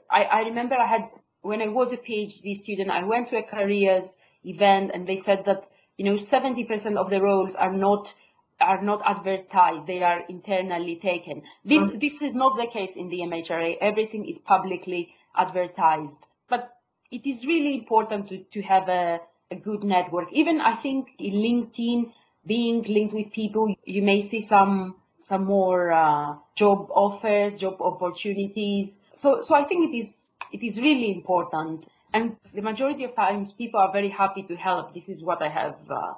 I, 0.09 0.23
I 0.23 0.39
remember 0.41 0.75
I 0.75 0.87
had 0.87 1.09
when 1.41 1.61
I 1.61 1.67
was 1.67 1.93
a 1.93 1.97
PhD 1.97 2.55
student, 2.55 2.89
I 2.89 3.03
went 3.03 3.29
to 3.29 3.37
a 3.37 3.43
careers 3.43 4.17
event 4.43 4.91
and 4.93 5.07
they 5.07 5.17
said 5.17 5.43
that 5.45 5.69
you 5.97 6.05
know 6.05 6.15
70% 6.15 6.97
of 6.97 7.09
the 7.09 7.21
roles 7.21 7.55
are 7.55 7.73
not 7.73 8.13
are 8.59 8.81
not 8.81 9.01
advertised; 9.05 9.87
they 9.87 10.03
are 10.03 10.21
internally 10.29 10.97
taken. 10.97 11.41
This 11.65 11.81
Okay. 11.81 11.97
this 11.97 12.21
is 12.21 12.35
not 12.35 12.57
the 12.57 12.67
case 12.67 12.95
in 12.95 13.09
the 13.09 13.21
MHRA. 13.21 13.77
Everything 13.81 14.25
is 14.27 14.37
publicly 14.39 15.13
advertised, 15.35 16.27
but 16.49 16.77
it 17.11 17.25
is 17.25 17.45
really 17.45 17.73
important 17.75 18.29
to, 18.29 18.37
to 18.53 18.61
have 18.61 18.87
a, 18.87 19.19
a 19.49 19.55
good 19.55 19.83
network. 19.83 20.31
Even 20.31 20.61
I 20.61 20.75
think 20.81 21.09
in 21.19 21.33
LinkedIn, 21.33 22.13
being 22.45 22.83
linked 22.83 23.13
with 23.13 23.31
people, 23.31 23.73
you 23.85 24.01
may 24.01 24.21
see 24.21 24.45
some 24.45 24.95
some 25.23 25.45
more 25.45 25.91
uh, 25.91 26.35
job 26.55 26.89
offers, 26.91 27.53
job 27.55 27.81
opportunities. 27.81 28.97
So 29.13 29.41
so 29.43 29.55
I 29.55 29.65
think 29.65 29.93
it 29.93 29.97
is 29.97 30.31
it 30.51 30.63
is 30.65 30.77
really 30.77 31.11
important. 31.11 31.87
And 32.13 32.35
the 32.53 32.61
majority 32.61 33.03
of 33.05 33.15
times, 33.15 33.53
people 33.53 33.79
are 33.79 33.91
very 33.91 34.09
happy 34.09 34.43
to 34.43 34.55
help. 34.55 34.93
This 34.93 35.07
is 35.09 35.23
what 35.23 35.41
I 35.41 35.49
have 35.49 35.75
uh, 35.89 36.13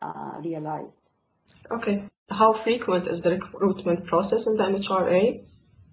uh, 0.00 0.40
realized. 0.40 0.98
Okay. 1.70 2.04
How 2.30 2.54
frequent 2.62 3.06
is 3.08 3.20
the 3.20 3.30
recruitment 3.30 4.06
process 4.06 4.46
in 4.46 4.56
the 4.56 4.62
MHRA? 4.64 5.44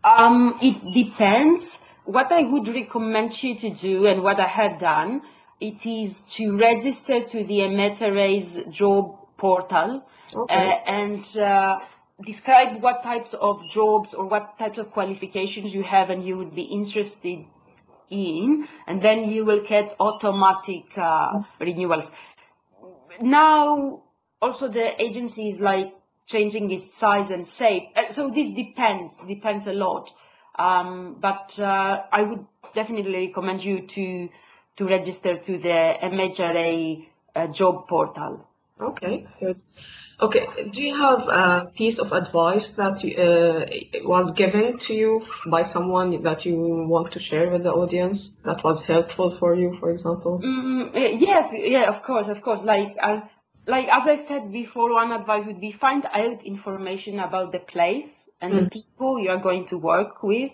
Um, 0.04 0.58
it 0.62 0.82
depends. 0.94 1.66
What 2.06 2.32
I 2.32 2.44
would 2.44 2.68
recommend 2.68 3.32
you 3.44 3.58
to 3.60 3.74
do 3.74 4.08
and 4.08 4.24
what 4.24 4.40
I 4.40 4.48
had 4.48 4.80
done, 4.80 5.22
it 5.60 5.86
is 5.88 6.20
to 6.38 6.58
register 6.58 7.24
to 7.32 7.44
the 7.44 7.60
MHRA's 7.60 8.66
job 8.76 9.18
portal 9.38 10.04
Okay. 10.34 10.54
uh, 10.56 10.90
and 10.90 11.38
uh, 11.38 11.80
describe 12.26 12.82
what 12.82 13.04
types 13.04 13.36
of 13.40 13.60
jobs 13.74 14.14
or 14.14 14.28
what 14.28 14.58
types 14.58 14.78
of 14.78 14.92
qualifications 14.92 15.74
you 15.74 15.84
have 15.84 16.10
and 16.10 16.26
you 16.26 16.38
would 16.38 16.56
be 16.56 16.64
interested 16.64 17.46
in, 18.12 18.68
and 18.88 19.02
then 19.02 19.32
you 19.32 19.46
will 19.46 19.64
get 19.66 19.96
automatic 20.00 20.84
uh, 20.98 21.42
renewals 21.60 22.12
now 23.22 24.04
also 24.42 24.68
the 24.68 25.02
agency 25.02 25.50
is 25.50 25.60
like 25.60 25.94
changing 26.26 26.72
its 26.72 26.98
size 26.98 27.30
and 27.30 27.48
shape. 27.48 27.90
Uh, 27.96 28.12
So 28.12 28.30
this 28.30 28.54
depends, 28.56 29.14
depends 29.28 29.68
a 29.68 29.74
lot. 29.74 30.10
Um, 30.58 31.18
but 31.20 31.58
uh, 31.60 32.04
I 32.12 32.24
would 32.24 32.46
definitely 32.74 33.28
recommend 33.28 33.64
you 33.64 33.88
to 33.88 34.30
to 34.78 34.86
register 34.86 35.38
to 35.38 35.58
the 35.58 35.94
MHRA 36.02 37.06
uh, 37.36 37.48
job 37.48 37.88
portal. 37.88 38.48
Okay, 38.82 39.28
good. 39.40 39.58
Okay, 40.22 40.46
do 40.72 40.82
you 40.84 40.96
have 40.96 41.20
a 41.28 41.72
piece 41.76 41.98
of 42.00 42.12
advice 42.12 42.74
that 42.78 43.02
uh, 43.04 43.66
was 44.08 44.32
given 44.34 44.78
to 44.78 44.94
you 44.94 45.26
by 45.50 45.64
someone 45.64 46.22
that 46.22 46.46
you 46.46 46.58
want 46.88 47.12
to 47.14 47.20
share 47.20 47.50
with 47.50 47.64
the 47.64 47.72
audience 47.72 48.40
that 48.46 48.64
was 48.64 48.86
helpful 48.86 49.36
for 49.40 49.56
you, 49.56 49.76
for 49.80 49.90
example? 49.90 50.40
Mm, 50.44 50.92
eh, 50.94 51.18
yes, 51.20 51.50
yeah, 51.54 51.90
of 51.90 52.04
course, 52.04 52.28
of 52.28 52.42
course. 52.44 52.62
Like, 52.64 52.96
I, 53.02 53.24
like 53.66 53.88
as 53.88 54.08
I 54.08 54.26
said 54.28 54.52
before, 54.52 54.94
one 54.94 55.12
advice 55.12 55.46
would 55.48 55.60
be 55.60 55.72
find 55.72 56.06
out 56.06 56.44
information 56.46 57.20
about 57.20 57.52
the 57.52 57.60
place 57.60 58.12
and 58.42 58.54
the 58.54 58.70
people 58.70 59.20
you 59.20 59.30
are 59.30 59.42
going 59.42 59.68
to 59.70 59.78
work 59.78 60.22
with, 60.22 60.52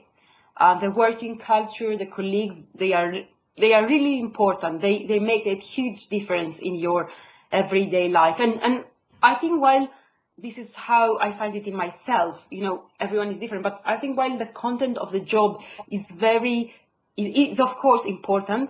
uh, 0.57 0.79
the 0.79 0.91
working 0.91 1.39
culture, 1.39 1.97
the 1.97 2.05
colleagues. 2.07 2.55
They 2.77 2.93
are 2.93 3.13
they 3.57 3.73
are 3.73 3.85
really 3.85 4.19
important. 4.19 4.81
They 4.81 5.05
they 5.07 5.19
make 5.19 5.45
a 5.45 5.55
huge 5.55 6.07
difference 6.07 6.57
in 6.59 6.75
your 6.75 7.09
everyday 7.51 8.09
life. 8.09 8.39
And 8.39 8.61
and 8.61 8.85
I 9.21 9.35
think 9.35 9.61
while 9.61 9.89
this 10.37 10.57
is 10.57 10.73
how 10.75 11.17
I 11.17 11.31
find 11.31 11.55
it 11.55 11.65
in 11.65 11.75
myself, 11.75 12.39
you 12.51 12.63
know, 12.63 12.83
everyone 12.99 13.29
is 13.29 13.37
different, 13.37 13.63
but 13.63 13.81
I 13.85 13.97
think 13.97 14.17
while 14.17 14.37
the 14.37 14.45
content 14.45 14.97
of 14.97 15.11
the 15.11 15.19
job 15.19 15.61
is 15.89 16.05
very 16.11 16.73
is, 17.15 17.53
is 17.53 17.59
of 17.59 17.75
course 17.77 18.01
important, 18.05 18.69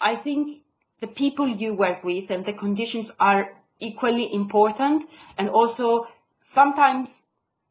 I 0.00 0.16
think 0.16 0.62
the 1.00 1.06
people 1.06 1.46
you 1.48 1.74
work 1.74 2.02
with 2.02 2.30
and 2.30 2.44
the 2.44 2.52
conditions 2.52 3.10
are 3.20 3.52
equally 3.78 4.34
important. 4.34 5.04
And 5.38 5.48
also 5.48 6.06
sometimes 6.52 7.22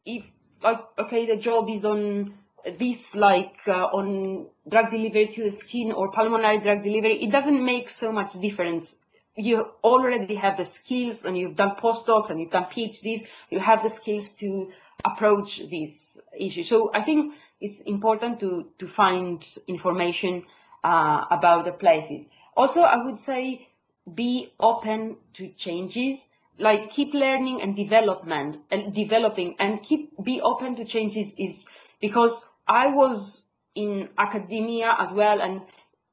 if 0.06 0.24
like 0.62 0.80
okay 0.98 1.26
the 1.26 1.38
job 1.38 1.70
is 1.70 1.84
on 1.84 2.34
this 2.80 3.02
like 3.14 3.56
uh, 3.68 3.88
on 3.98 4.48
drug 4.70 4.92
delivery 4.92 5.28
to 5.28 5.44
the 5.44 5.52
skin 5.52 5.92
or 5.92 6.12
pulmonary 6.12 6.60
drug 6.60 6.84
delivery, 6.84 7.22
it 7.22 7.32
doesn't 7.32 7.66
make 7.66 7.90
so 7.90 8.12
much 8.12 8.32
difference 8.42 8.96
you 9.36 9.66
already 9.84 10.36
have 10.36 10.58
the 10.58 10.66
skills 10.66 11.24
and 11.24 11.38
you've 11.38 11.56
done 11.56 11.76
postdocs 11.82 12.30
and 12.30 12.40
you've 12.40 12.52
done 12.52 12.66
PhDs, 12.66 13.26
you 13.50 13.60
have 13.60 13.84
the 13.84 13.90
skills 13.90 14.30
to 14.40 14.72
approach 15.04 15.62
this 15.70 15.92
issue. 16.38 16.64
So 16.64 16.92
I 16.94 17.04
think 17.04 17.34
it's 17.60 17.80
important 17.82 18.40
to, 18.42 18.68
to 18.80 18.88
find 18.88 19.44
information 19.68 20.44
uh, 20.84 21.26
about 21.32 21.66
the 21.66 21.72
places. 21.72 22.26
Also, 22.56 22.82
I 22.82 23.04
would 23.04 23.18
say 23.20 23.68
be 24.14 24.52
open 24.60 25.18
to 25.34 25.50
changes, 25.50 26.20
like 26.60 26.92
keep 26.92 27.14
learning 27.14 27.62
and 27.62 27.76
development 27.76 28.58
and 28.70 28.94
developing 28.94 29.56
and 29.60 29.82
keep 29.82 30.12
be 30.24 30.42
open 30.42 30.76
to 30.76 30.86
changes 30.86 31.34
is 31.38 31.66
because 32.00 32.40
I 32.68 32.88
was 32.88 33.42
in 33.76 34.10
academia 34.18 34.94
as 35.00 35.12
well 35.12 35.42
and 35.42 35.62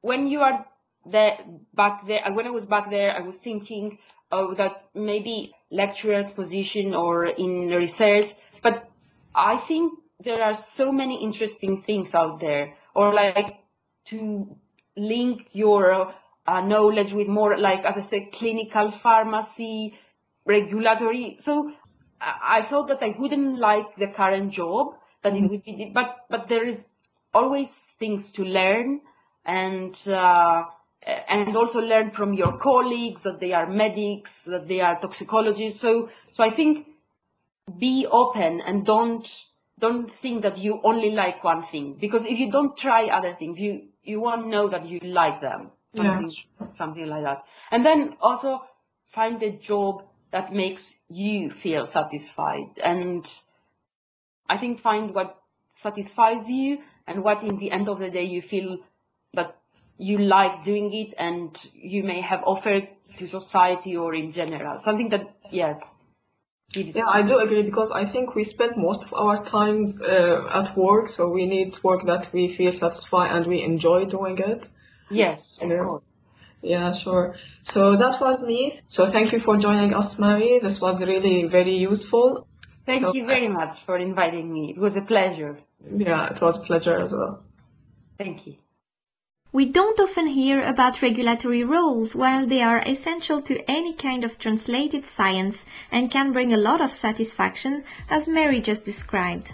when 0.00 0.28
you 0.28 0.40
are 0.40 0.64
there 1.06 1.38
back 1.74 2.06
there 2.06 2.22
when 2.32 2.46
I 2.46 2.50
was 2.50 2.64
back 2.64 2.90
there 2.90 3.16
I 3.16 3.20
was 3.20 3.36
thinking 3.36 3.98
of 4.30 4.56
that 4.58 4.84
maybe 4.94 5.52
lecturer's 5.70 6.30
position 6.30 6.94
or 6.94 7.26
in 7.26 7.68
research 7.70 8.30
but 8.62 8.88
I 9.34 9.62
think 9.66 9.98
there 10.22 10.42
are 10.42 10.54
so 10.74 10.92
many 10.92 11.22
interesting 11.22 11.82
things 11.82 12.14
out 12.14 12.40
there 12.40 12.74
or 12.94 13.14
like 13.14 13.60
to 14.06 14.56
link 14.96 15.48
your 15.52 16.12
uh, 16.46 16.60
knowledge 16.60 17.12
with 17.12 17.28
more 17.28 17.56
like 17.58 17.84
as 17.84 17.96
I 17.96 18.08
said 18.08 18.32
clinical 18.32 18.90
pharmacy 19.02 19.94
regulatory. 20.44 21.36
So 21.40 21.72
I, 22.20 22.66
thought 22.68 22.88
that 22.88 23.02
I 23.02 23.14
wouldn't 23.18 23.58
like 23.58 23.96
the 23.96 24.08
current 24.08 24.52
job 24.52 24.94
that 25.22 25.34
it 25.34 25.48
would 25.48 25.64
be 25.64 25.90
but 25.94 26.16
but 26.28 26.48
there 26.48 26.66
is 26.66 26.88
always 27.32 27.70
things 27.98 28.32
to 28.32 28.42
learn 28.42 29.00
and 29.44 29.94
uh, 30.08 30.64
and 31.02 31.56
also 31.56 31.80
learn 31.80 32.10
from 32.10 32.34
your 32.34 32.58
colleagues 32.58 33.22
that 33.22 33.40
they 33.40 33.52
are 33.52 33.66
medics 33.66 34.30
that 34.46 34.68
they 34.68 34.80
are 34.80 35.00
toxicologists. 35.00 35.80
So 35.80 36.10
so 36.32 36.44
I 36.44 36.54
think 36.54 36.86
be 37.78 38.06
open 38.10 38.60
and 38.60 38.84
don't 38.84 39.26
don't 39.78 40.10
think 40.10 40.42
that 40.42 40.58
you 40.58 40.80
only 40.84 41.10
like 41.10 41.42
one 41.42 41.62
thing 41.62 41.96
because 41.98 42.24
if 42.24 42.38
you 42.38 42.50
don't 42.50 42.76
try 42.76 43.06
other 43.06 43.34
things 43.38 43.58
you 43.58 43.88
you 44.02 44.20
won't 44.20 44.46
know 44.48 44.68
that 44.68 44.86
you 44.86 44.98
like 45.00 45.40
them. 45.40 45.70
Something 45.94 46.30
Yeah. 46.30 46.70
something 46.76 47.06
like 47.06 47.24
that. 47.24 47.44
And 47.70 47.84
then 47.84 48.16
also 48.20 48.62
find 49.14 49.42
a 49.42 49.50
job 49.50 50.04
that 50.32 50.52
makes 50.52 50.94
you 51.08 51.50
feel 51.50 51.86
satisfied. 51.86 52.78
And 52.82 53.26
I 54.48 54.58
think 54.58 54.80
find 54.80 55.14
what 55.14 55.40
satisfies 55.72 56.48
you 56.48 56.78
and 57.06 57.22
what 57.24 57.42
in 57.42 57.58
the 57.58 57.70
end 57.70 57.88
of 57.88 57.98
the 57.98 58.10
day 58.10 58.24
you 58.24 58.42
feel 58.42 58.78
you 60.00 60.16
like 60.18 60.64
doing 60.64 60.92
it 60.94 61.14
and 61.18 61.56
you 61.74 62.02
may 62.02 62.20
have 62.22 62.40
offered 62.44 62.88
to 63.18 63.28
society 63.28 63.96
or 63.96 64.14
in 64.14 64.32
general 64.32 64.80
something 64.80 65.08
that 65.10 65.24
yes 65.50 65.78
Yeah, 66.74 67.08
I 67.08 67.22
do 67.26 67.38
agree 67.38 67.62
because 67.64 67.90
I 67.90 68.04
think 68.10 68.34
we 68.36 68.44
spend 68.44 68.76
most 68.76 69.02
of 69.06 69.12
our 69.22 69.44
time 69.44 69.78
uh, 70.02 70.60
at 70.60 70.76
work, 70.76 71.08
so 71.08 71.22
we 71.38 71.44
need 71.46 71.74
work 71.82 72.02
that 72.06 72.28
we 72.32 72.42
feel 72.56 72.72
satisfied 72.72 73.30
and 73.36 73.46
we 73.46 73.62
enjoy 73.62 74.04
doing 74.04 74.38
it. 74.38 74.62
yes 75.10 75.58
of 75.62 75.68
Yeah. 75.70 75.84
course 75.86 76.04
Yeah, 76.62 76.92
sure. 76.92 77.34
So 77.62 77.96
that 77.96 78.20
was 78.20 78.42
me. 78.42 78.60
So 78.86 79.10
thank 79.10 79.32
you 79.32 79.40
for 79.40 79.56
joining 79.66 79.94
us, 79.94 80.18
Mary. 80.18 80.60
This 80.62 80.78
was 80.80 81.02
really 81.12 81.36
very 81.58 81.76
useful. 81.90 82.46
thank 82.86 83.02
So, 83.02 83.12
you 83.12 83.26
very 83.26 83.48
much 83.48 83.74
for 83.86 83.96
inviting 83.98 84.52
me 84.52 84.62
it 84.76 84.80
was 84.86 84.96
a 84.96 85.02
pleasure 85.12 85.58
Yeah, 86.08 86.32
it 86.32 86.40
was 86.40 86.58
a 86.58 86.64
pleasure 86.70 86.96
as 87.04 87.12
well. 87.12 87.34
thank 88.18 88.46
you 88.46 88.54
We 89.52 89.66
don't 89.66 89.98
often 89.98 90.28
hear 90.28 90.62
about 90.62 91.02
regulatory 91.02 91.64
roles 91.64 92.14
while 92.14 92.46
they 92.46 92.62
are 92.62 92.84
essential 92.86 93.42
to 93.42 93.68
any 93.68 93.94
kind 93.94 94.22
of 94.22 94.38
translated 94.38 95.04
science 95.04 95.64
and 95.90 96.08
can 96.08 96.30
bring 96.30 96.54
a 96.54 96.56
lot 96.56 96.80
of 96.80 96.92
satisfaction, 96.92 97.82
as 98.08 98.28
Mary 98.28 98.60
just 98.60 98.84
described. 98.84 99.50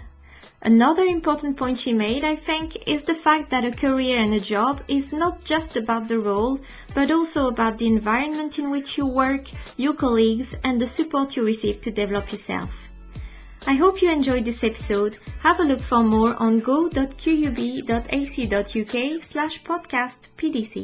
Another 0.61 1.03
important 1.03 1.57
point 1.57 1.79
she 1.79 1.93
made, 1.93 2.23
I 2.23 2.35
think, 2.35 2.87
is 2.87 3.05
the 3.05 3.15
fact 3.15 3.49
that 3.49 3.65
a 3.65 3.71
career 3.71 4.19
and 4.19 4.35
a 4.35 4.39
job 4.39 4.83
is 4.87 5.11
not 5.11 5.43
just 5.43 5.75
about 5.75 6.07
the 6.07 6.19
role, 6.19 6.59
but 6.93 7.09
also 7.09 7.47
about 7.47 7.79
the 7.79 7.87
environment 7.87 8.59
in 8.59 8.69
which 8.69 8.99
you 8.99 9.07
work, 9.07 9.45
your 9.77 9.95
colleagues, 9.95 10.53
and 10.63 10.79
the 10.79 10.85
support 10.85 11.35
you 11.35 11.43
receive 11.43 11.81
to 11.81 11.91
develop 11.91 12.31
yourself. 12.31 12.86
I 13.69 13.73
hope 13.73 14.01
you 14.01 14.09
enjoyed 14.09 14.45
this 14.45 14.63
episode. 14.63 15.17
Have 15.39 15.59
a 15.59 15.63
look 15.63 15.81
for 15.81 16.01
more 16.01 16.41
on 16.41 16.59
go.qub.ac.uk 16.59 17.13
slash 19.29 19.61
podcast 19.63 20.29
PDC. 20.37 20.75